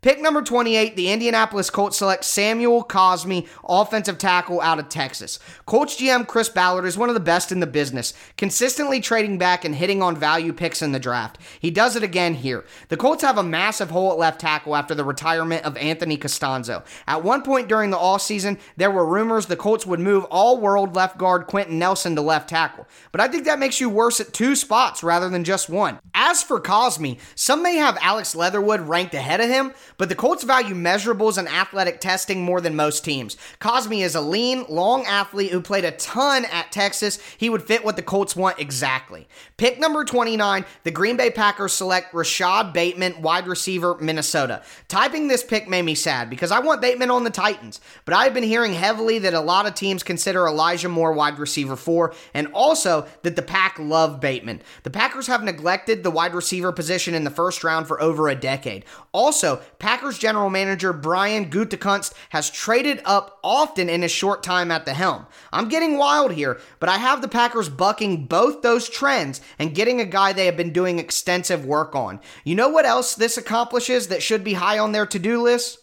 Pick 0.00 0.22
number 0.22 0.42
28, 0.42 0.94
the 0.94 1.10
Indianapolis 1.10 1.70
Colts 1.70 1.98
select 1.98 2.24
Samuel 2.24 2.84
Cosmi, 2.84 3.48
offensive 3.68 4.16
tackle 4.16 4.60
out 4.60 4.78
of 4.78 4.88
Texas. 4.88 5.40
Colts 5.66 5.96
GM 5.96 6.24
Chris 6.24 6.48
Ballard 6.48 6.84
is 6.84 6.96
one 6.96 7.08
of 7.08 7.16
the 7.16 7.20
best 7.20 7.50
in 7.50 7.58
the 7.58 7.66
business, 7.66 8.14
consistently 8.36 9.00
trading 9.00 9.38
back 9.38 9.64
and 9.64 9.74
hitting 9.74 10.00
on 10.00 10.14
value 10.14 10.52
picks 10.52 10.82
in 10.82 10.92
the 10.92 11.00
draft. 11.00 11.38
He 11.58 11.72
does 11.72 11.96
it 11.96 12.04
again 12.04 12.34
here. 12.34 12.64
The 12.90 12.96
Colts 12.96 13.24
have 13.24 13.38
a 13.38 13.42
massive 13.42 13.90
hole 13.90 14.12
at 14.12 14.18
left 14.18 14.40
tackle 14.40 14.76
after 14.76 14.94
the 14.94 15.02
retirement 15.02 15.64
of 15.64 15.76
Anthony 15.76 16.16
Castonzo. 16.16 16.84
At 17.08 17.24
one 17.24 17.42
point 17.42 17.66
during 17.66 17.90
the 17.90 17.96
offseason, 17.96 18.60
there 18.76 18.92
were 18.92 19.04
rumors 19.04 19.46
the 19.46 19.56
Colts 19.56 19.84
would 19.84 19.98
move 19.98 20.22
all 20.26 20.60
world 20.60 20.94
left 20.94 21.18
guard 21.18 21.48
Quenton 21.48 21.76
Nelson 21.76 22.14
to 22.14 22.22
left 22.22 22.48
tackle. 22.48 22.86
But 23.10 23.20
I 23.20 23.26
think 23.26 23.46
that 23.46 23.58
makes 23.58 23.80
you 23.80 23.88
worse 23.88 24.20
at 24.20 24.32
two 24.32 24.54
spots 24.54 25.02
rather 25.02 25.28
than 25.28 25.42
just 25.42 25.68
one. 25.68 25.98
As 26.14 26.40
for 26.40 26.60
Cosmi, 26.60 27.18
some 27.34 27.64
may 27.64 27.76
have 27.76 27.98
Alex 28.00 28.36
Leatherwood 28.36 28.82
ranked 28.82 29.14
ahead 29.14 29.40
of 29.40 29.48
him, 29.48 29.72
but 29.98 30.08
the 30.08 30.14
Colts 30.14 30.44
value 30.44 30.74
measurables 30.74 31.36
and 31.36 31.48
athletic 31.48 32.00
testing 32.00 32.42
more 32.42 32.60
than 32.62 32.74
most 32.74 33.04
teams. 33.04 33.36
Cosmi 33.60 34.02
is 34.02 34.14
a 34.14 34.20
lean, 34.20 34.64
long 34.68 35.04
athlete 35.04 35.50
who 35.50 35.60
played 35.60 35.84
a 35.84 35.90
ton 35.92 36.46
at 36.46 36.72
Texas. 36.72 37.18
He 37.36 37.50
would 37.50 37.62
fit 37.62 37.84
what 37.84 37.96
the 37.96 38.02
Colts 38.02 38.34
want 38.34 38.58
exactly. 38.58 39.28
Pick 39.58 39.78
number 39.78 40.04
29, 40.04 40.64
the 40.84 40.90
Green 40.90 41.16
Bay 41.16 41.30
Packers 41.30 41.74
select 41.74 42.14
Rashod 42.14 42.72
Bateman, 42.72 43.20
wide 43.20 43.46
receiver, 43.46 43.96
Minnesota. 44.00 44.62
Typing 44.86 45.28
this 45.28 45.44
pick 45.44 45.68
made 45.68 45.82
me 45.82 45.94
sad 45.94 46.30
because 46.30 46.52
I 46.52 46.60
want 46.60 46.80
Bateman 46.80 47.10
on 47.10 47.24
the 47.24 47.30
Titans, 47.30 47.80
but 48.04 48.14
I've 48.14 48.34
been 48.34 48.44
hearing 48.44 48.72
heavily 48.72 49.18
that 49.18 49.34
a 49.34 49.40
lot 49.40 49.66
of 49.66 49.74
teams 49.74 50.02
consider 50.02 50.46
Elijah 50.46 50.88
Moore 50.88 51.12
wide 51.12 51.38
receiver 51.38 51.76
4 51.76 52.14
and 52.34 52.46
also 52.52 53.06
that 53.22 53.36
the 53.36 53.42
Pack 53.42 53.78
love 53.78 54.20
Bateman. 54.20 54.62
The 54.84 54.90
Packers 54.90 55.26
have 55.26 55.42
neglected 55.42 56.02
the 56.02 56.10
wide 56.10 56.34
receiver 56.34 56.70
position 56.70 57.14
in 57.14 57.24
the 57.24 57.30
first 57.30 57.64
round 57.64 57.88
for 57.88 58.00
over 58.00 58.28
a 58.28 58.34
decade. 58.34 58.84
Also, 59.12 59.60
Packers 59.88 60.18
general 60.18 60.50
manager 60.50 60.92
Brian 60.92 61.48
Gutekunst 61.48 62.12
has 62.28 62.50
traded 62.50 63.00
up 63.06 63.38
often 63.42 63.88
in 63.88 64.02
his 64.02 64.10
short 64.10 64.42
time 64.42 64.70
at 64.70 64.84
the 64.84 64.92
helm. 64.92 65.26
I'm 65.50 65.70
getting 65.70 65.96
wild 65.96 66.32
here, 66.32 66.60
but 66.78 66.90
I 66.90 66.98
have 66.98 67.22
the 67.22 67.26
Packers 67.26 67.70
bucking 67.70 68.26
both 68.26 68.60
those 68.60 68.86
trends 68.86 69.40
and 69.58 69.74
getting 69.74 69.98
a 69.98 70.04
guy 70.04 70.34
they 70.34 70.44
have 70.44 70.58
been 70.58 70.74
doing 70.74 70.98
extensive 70.98 71.64
work 71.64 71.94
on. 71.94 72.20
You 72.44 72.54
know 72.54 72.68
what 72.68 72.84
else 72.84 73.14
this 73.14 73.38
accomplishes 73.38 74.08
that 74.08 74.22
should 74.22 74.44
be 74.44 74.52
high 74.52 74.78
on 74.78 74.92
their 74.92 75.06
to-do 75.06 75.40
list? 75.40 75.78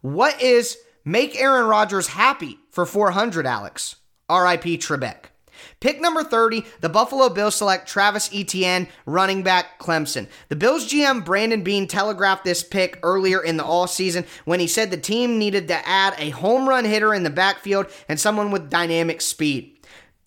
What 0.00 0.42
is 0.42 0.76
make 1.04 1.40
Aaron 1.40 1.66
Rodgers 1.66 2.08
happy 2.08 2.58
for 2.72 2.84
400, 2.86 3.46
Alex? 3.46 3.94
RIP 4.28 4.64
Trebek. 4.80 5.26
Pick 5.80 6.00
number 6.00 6.22
30, 6.22 6.64
the 6.80 6.88
Buffalo 6.88 7.28
Bills 7.28 7.56
select 7.56 7.88
Travis 7.88 8.30
Etienne, 8.32 8.88
running 9.06 9.42
back 9.42 9.78
Clemson. 9.78 10.28
The 10.48 10.56
Bills 10.56 10.90
GM 10.90 11.24
Brandon 11.24 11.62
Beane 11.62 11.86
telegraphed 11.86 12.44
this 12.44 12.62
pick 12.62 12.98
earlier 13.02 13.42
in 13.42 13.56
the 13.56 13.64
all 13.64 13.86
season 13.86 14.24
when 14.44 14.60
he 14.60 14.66
said 14.66 14.90
the 14.90 14.96
team 14.96 15.38
needed 15.38 15.68
to 15.68 15.88
add 15.88 16.14
a 16.18 16.30
home 16.30 16.68
run 16.68 16.84
hitter 16.84 17.14
in 17.14 17.22
the 17.22 17.30
backfield 17.30 17.86
and 18.08 18.18
someone 18.18 18.50
with 18.50 18.70
dynamic 18.70 19.20
speed. 19.20 19.78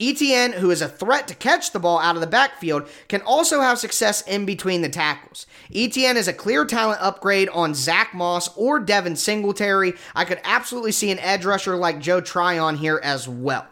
Etienne, 0.02 0.54
who 0.54 0.72
is 0.72 0.82
a 0.82 0.90
threat 0.90 1.28
to 1.28 1.36
catch 1.36 1.72
the 1.72 1.80
ball 1.80 2.00
out 2.00 2.16
of 2.16 2.22
the 2.22 2.28
backfield, 2.28 2.90
can 3.08 3.22
also 3.22 3.62
have 3.62 3.78
success 3.78 4.24
in 4.24 4.46
between 4.46 4.82
the 4.82 4.90
tackles. 4.90 5.46
Etienne 5.74 6.18
is 6.18 6.28
a 6.28 6.34
clear 6.34 6.66
talent 6.66 7.00
upgrade 7.02 7.50
on 7.50 7.76
Zach 7.76 8.12
Moss 8.14 8.50
or 8.58 8.80
Devin 8.80 9.16
Singletary. 9.16 9.94
I 10.16 10.26
could 10.26 10.42
absolutely 10.44 10.92
see 10.92 11.12
an 11.12 11.20
edge 11.20 11.46
rusher 11.46 11.76
like 11.76 12.00
Joe 12.00 12.20
Tryon 12.20 12.78
here 12.78 13.00
as 13.04 13.28
well. 13.28 13.68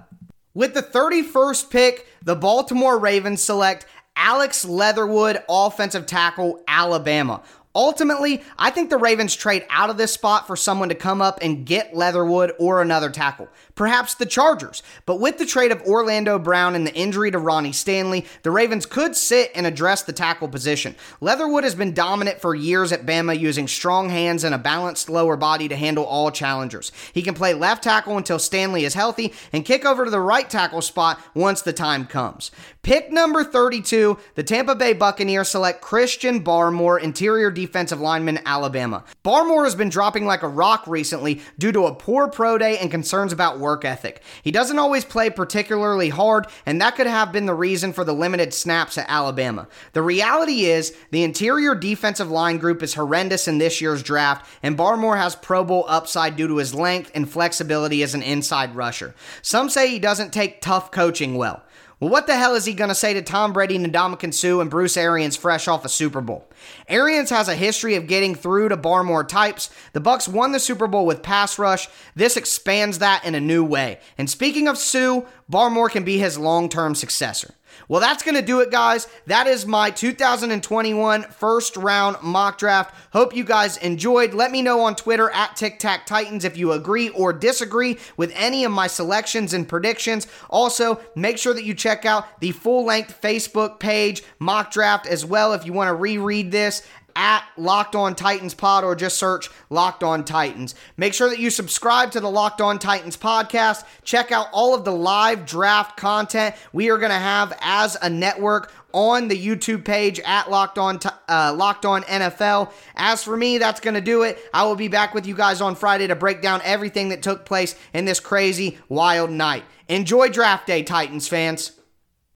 With 0.53 0.73
the 0.73 0.81
31st 0.81 1.69
pick, 1.69 2.07
the 2.23 2.35
Baltimore 2.35 2.97
Ravens 2.97 3.43
select 3.43 3.85
Alex 4.15 4.65
Leatherwood, 4.65 5.43
offensive 5.47 6.05
tackle, 6.05 6.63
Alabama. 6.67 7.41
Ultimately, 7.75 8.41
I 8.57 8.71
think 8.71 8.89
the 8.89 8.97
Ravens 8.97 9.35
trade 9.35 9.63
out 9.69 9.91
of 9.91 9.97
this 9.97 10.11
spot 10.11 10.47
for 10.47 10.55
someone 10.55 10.89
to 10.89 10.95
come 10.95 11.21
up 11.21 11.37
and 11.39 11.67
get 11.67 11.95
Leatherwood 11.95 12.51
or 12.57 12.81
another 12.81 13.11
tackle. 13.11 13.47
Perhaps 13.75 14.15
the 14.15 14.25
Chargers. 14.25 14.81
But 15.05 15.19
with 15.19 15.37
the 15.37 15.45
trade 15.45 15.71
of 15.71 15.83
Orlando 15.83 16.39
Brown 16.39 16.73
and 16.73 16.85
the 16.85 16.93
injury 16.95 17.29
to 17.29 17.37
Ronnie 17.37 17.71
Stanley, 17.71 18.25
the 18.41 18.49
Ravens 18.49 18.87
could 18.87 19.15
sit 19.15 19.51
and 19.53 19.67
address 19.67 20.01
the 20.01 20.13
tackle 20.13 20.47
position. 20.47 20.95
Leatherwood 21.21 21.63
has 21.63 21.75
been 21.75 21.93
dominant 21.93 22.41
for 22.41 22.55
years 22.55 22.91
at 22.91 23.05
Bama 23.05 23.39
using 23.39 23.67
strong 23.67 24.09
hands 24.09 24.43
and 24.43 24.55
a 24.55 24.57
balanced 24.57 25.07
lower 25.07 25.37
body 25.37 25.67
to 25.67 25.75
handle 25.75 26.05
all 26.05 26.31
challengers. 26.31 26.91
He 27.13 27.21
can 27.21 27.35
play 27.35 27.53
left 27.53 27.83
tackle 27.83 28.17
until 28.17 28.39
Stanley 28.39 28.83
is 28.83 28.95
healthy 28.95 29.31
and 29.53 29.63
kick 29.63 29.85
over 29.85 30.05
to 30.05 30.11
the 30.11 30.19
right 30.19 30.49
tackle 30.49 30.81
spot 30.81 31.21
once 31.35 31.61
the 31.61 31.71
time 31.71 32.07
comes. 32.07 32.49
Pick 32.81 33.11
number 33.11 33.43
32, 33.43 34.17
the 34.33 34.43
Tampa 34.43 34.73
Bay 34.73 34.93
Buccaneers 34.93 35.49
select 35.49 35.81
Christian 35.81 36.43
Barmore, 36.43 36.99
interior 36.99 37.51
defensive 37.59 37.99
lineman, 37.99 38.39
Alabama. 38.45 39.03
Barmore 39.23 39.65
has 39.65 39.75
been 39.75 39.89
dropping 39.89 40.25
like 40.25 40.43
a 40.43 40.47
rock 40.47 40.87
recently 40.87 41.41
due 41.57 41.71
to 41.71 41.85
a 41.85 41.95
poor 41.95 42.27
pro 42.27 42.57
day 42.57 42.77
and 42.77 42.89
concerns 42.89 43.33
about 43.33 43.59
work 43.59 43.83
ethic. 43.83 44.21
He 44.43 44.51
doesn't 44.51 44.79
always 44.79 45.03
play 45.03 45.29
particularly 45.29 46.09
hard, 46.09 46.47
and 46.65 46.81
that 46.81 46.95
could 46.95 47.07
have 47.07 47.31
been 47.31 47.45
the 47.45 47.53
reason 47.53 47.91
for 47.91 48.03
the 48.03 48.13
limited 48.13 48.53
snaps 48.53 48.97
at 48.97 49.09
Alabama. 49.09 49.67
The 49.93 50.01
reality 50.01 50.65
is, 50.65 50.95
the 51.11 51.23
interior 51.23 51.75
defensive 51.75 52.31
line 52.31 52.57
group 52.57 52.81
is 52.81 52.93
horrendous 52.93 53.47
in 53.47 53.57
this 53.57 53.81
year's 53.81 54.03
draft, 54.03 54.49
and 54.63 54.77
Barmore 54.77 55.17
has 55.17 55.35
Pro 55.35 55.63
Bowl 55.63 55.85
upside 55.87 56.35
due 56.35 56.47
to 56.47 56.57
his 56.57 56.73
length 56.73 57.11
and 57.13 57.29
flexibility 57.29 58.03
as 58.03 58.13
an 58.13 58.23
inside 58.23 58.75
rusher. 58.75 59.13
Some 59.41 59.69
say 59.69 59.89
he 59.89 59.99
doesn't 59.99 60.31
take 60.31 60.61
tough 60.61 60.91
coaching 60.91 61.35
well. 61.35 61.63
Well, 61.99 62.09
what 62.09 62.27
the 62.27 62.37
hell 62.37 62.55
is 62.55 62.63
he 62.63 62.73
going 62.73 62.87
to 62.87 62.95
say 62.95 63.13
to 63.13 63.21
Tom 63.21 63.51
Brady, 63.51 63.77
Ndamukong 63.77 64.33
Suh, 64.33 64.61
and 64.61 64.69
Bruce 64.69 64.95
Arians 64.95 65.35
fresh 65.35 65.67
off 65.67 65.83
a 65.83 65.89
Super 65.89 66.21
Bowl? 66.21 66.47
Arians 66.87 67.29
has 67.29 67.49
a 67.49 67.55
history 67.55 67.95
of 67.95 68.07
getting 68.07 68.35
through 68.35 68.69
to 68.69 68.77
Barmore 68.77 69.27
types. 69.27 69.69
The 69.91 69.99
Bucs 69.99 70.25
won 70.25 70.53
the 70.53 70.61
Super 70.61 70.87
Bowl 70.87 71.05
with 71.05 71.21
pass 71.21 71.59
rush. 71.59 71.89
This 72.15 72.37
expands 72.37 72.99
that 72.99 73.25
in 73.25 73.35
a 73.35 73.41
new 73.41 73.65
way. 73.65 73.99
And 74.17 74.29
speaking 74.29 74.69
of 74.69 74.77
Suh, 74.77 75.23
Barmore 75.49 75.89
can 75.89 76.03
be 76.03 76.17
his 76.19 76.37
long-term 76.37 76.95
successor. 76.95 77.55
Well, 77.87 78.01
that's 78.01 78.23
going 78.23 78.35
to 78.35 78.41
do 78.41 78.59
it, 78.59 78.71
guys. 78.71 79.07
That 79.25 79.47
is 79.47 79.65
my 79.65 79.89
2021 79.89 81.23
first 81.23 81.77
round 81.77 82.17
mock 82.21 82.57
draft. 82.57 82.93
Hope 83.13 83.35
you 83.35 83.43
guys 83.43 83.77
enjoyed. 83.77 84.33
Let 84.33 84.51
me 84.51 84.61
know 84.61 84.81
on 84.81 84.95
Twitter 84.95 85.29
at 85.31 85.55
Tic 85.55 85.79
Tac 85.79 86.05
Titans 86.05 86.45
if 86.45 86.57
you 86.57 86.71
agree 86.71 87.09
or 87.09 87.33
disagree 87.33 87.97
with 88.17 88.31
any 88.35 88.63
of 88.63 88.71
my 88.71 88.87
selections 88.87 89.53
and 89.53 89.67
predictions. 89.67 90.27
Also, 90.49 90.99
make 91.15 91.37
sure 91.37 91.53
that 91.53 91.63
you 91.63 91.73
check 91.73 92.05
out 92.05 92.39
the 92.41 92.51
full 92.51 92.85
length 92.85 93.19
Facebook 93.21 93.79
page 93.79 94.23
mock 94.39 94.71
draft 94.71 95.07
as 95.07 95.25
well 95.25 95.53
if 95.53 95.65
you 95.65 95.73
want 95.73 95.87
to 95.87 95.95
reread 95.95 96.51
this 96.51 96.83
at 97.15 97.43
Locked 97.57 97.95
On 97.95 98.15
Titans 98.15 98.53
Pod 98.53 98.83
or 98.83 98.95
just 98.95 99.17
search 99.17 99.49
Locked 99.69 100.03
On 100.03 100.23
Titans. 100.23 100.75
Make 100.97 101.13
sure 101.13 101.29
that 101.29 101.39
you 101.39 101.49
subscribe 101.49 102.11
to 102.11 102.19
the 102.19 102.29
Locked 102.29 102.61
On 102.61 102.79
Titans 102.79 103.17
podcast. 103.17 103.85
Check 104.03 104.31
out 104.31 104.47
all 104.51 104.73
of 104.73 104.85
the 104.85 104.91
live 104.91 105.45
draft 105.45 105.97
content 105.97 106.55
we 106.73 106.89
are 106.89 106.97
going 106.97 107.11
to 107.11 107.17
have 107.17 107.57
as 107.61 107.97
a 108.01 108.09
network 108.09 108.71
on 108.93 109.27
the 109.27 109.37
YouTube 109.37 109.85
page 109.85 110.19
at 110.21 110.49
Locked 110.49 110.77
On 110.77 110.99
uh, 111.27 111.53
Locked 111.55 111.85
On 111.85 112.01
NFL. 112.03 112.71
As 112.95 113.23
for 113.23 113.37
me, 113.37 113.57
that's 113.57 113.79
going 113.79 113.93
to 113.93 114.01
do 114.01 114.23
it. 114.23 114.39
I 114.53 114.63
will 114.63 114.75
be 114.75 114.87
back 114.87 115.13
with 115.13 115.27
you 115.27 115.35
guys 115.35 115.61
on 115.61 115.75
Friday 115.75 116.07
to 116.07 116.15
break 116.15 116.41
down 116.41 116.61
everything 116.63 117.09
that 117.09 117.21
took 117.21 117.45
place 117.45 117.75
in 117.93 118.05
this 118.05 118.19
crazy 118.19 118.77
wild 118.89 119.29
night. 119.29 119.63
Enjoy 119.87 120.29
draft 120.29 120.67
day, 120.67 120.83
Titans 120.83 121.27
fans. 121.27 121.78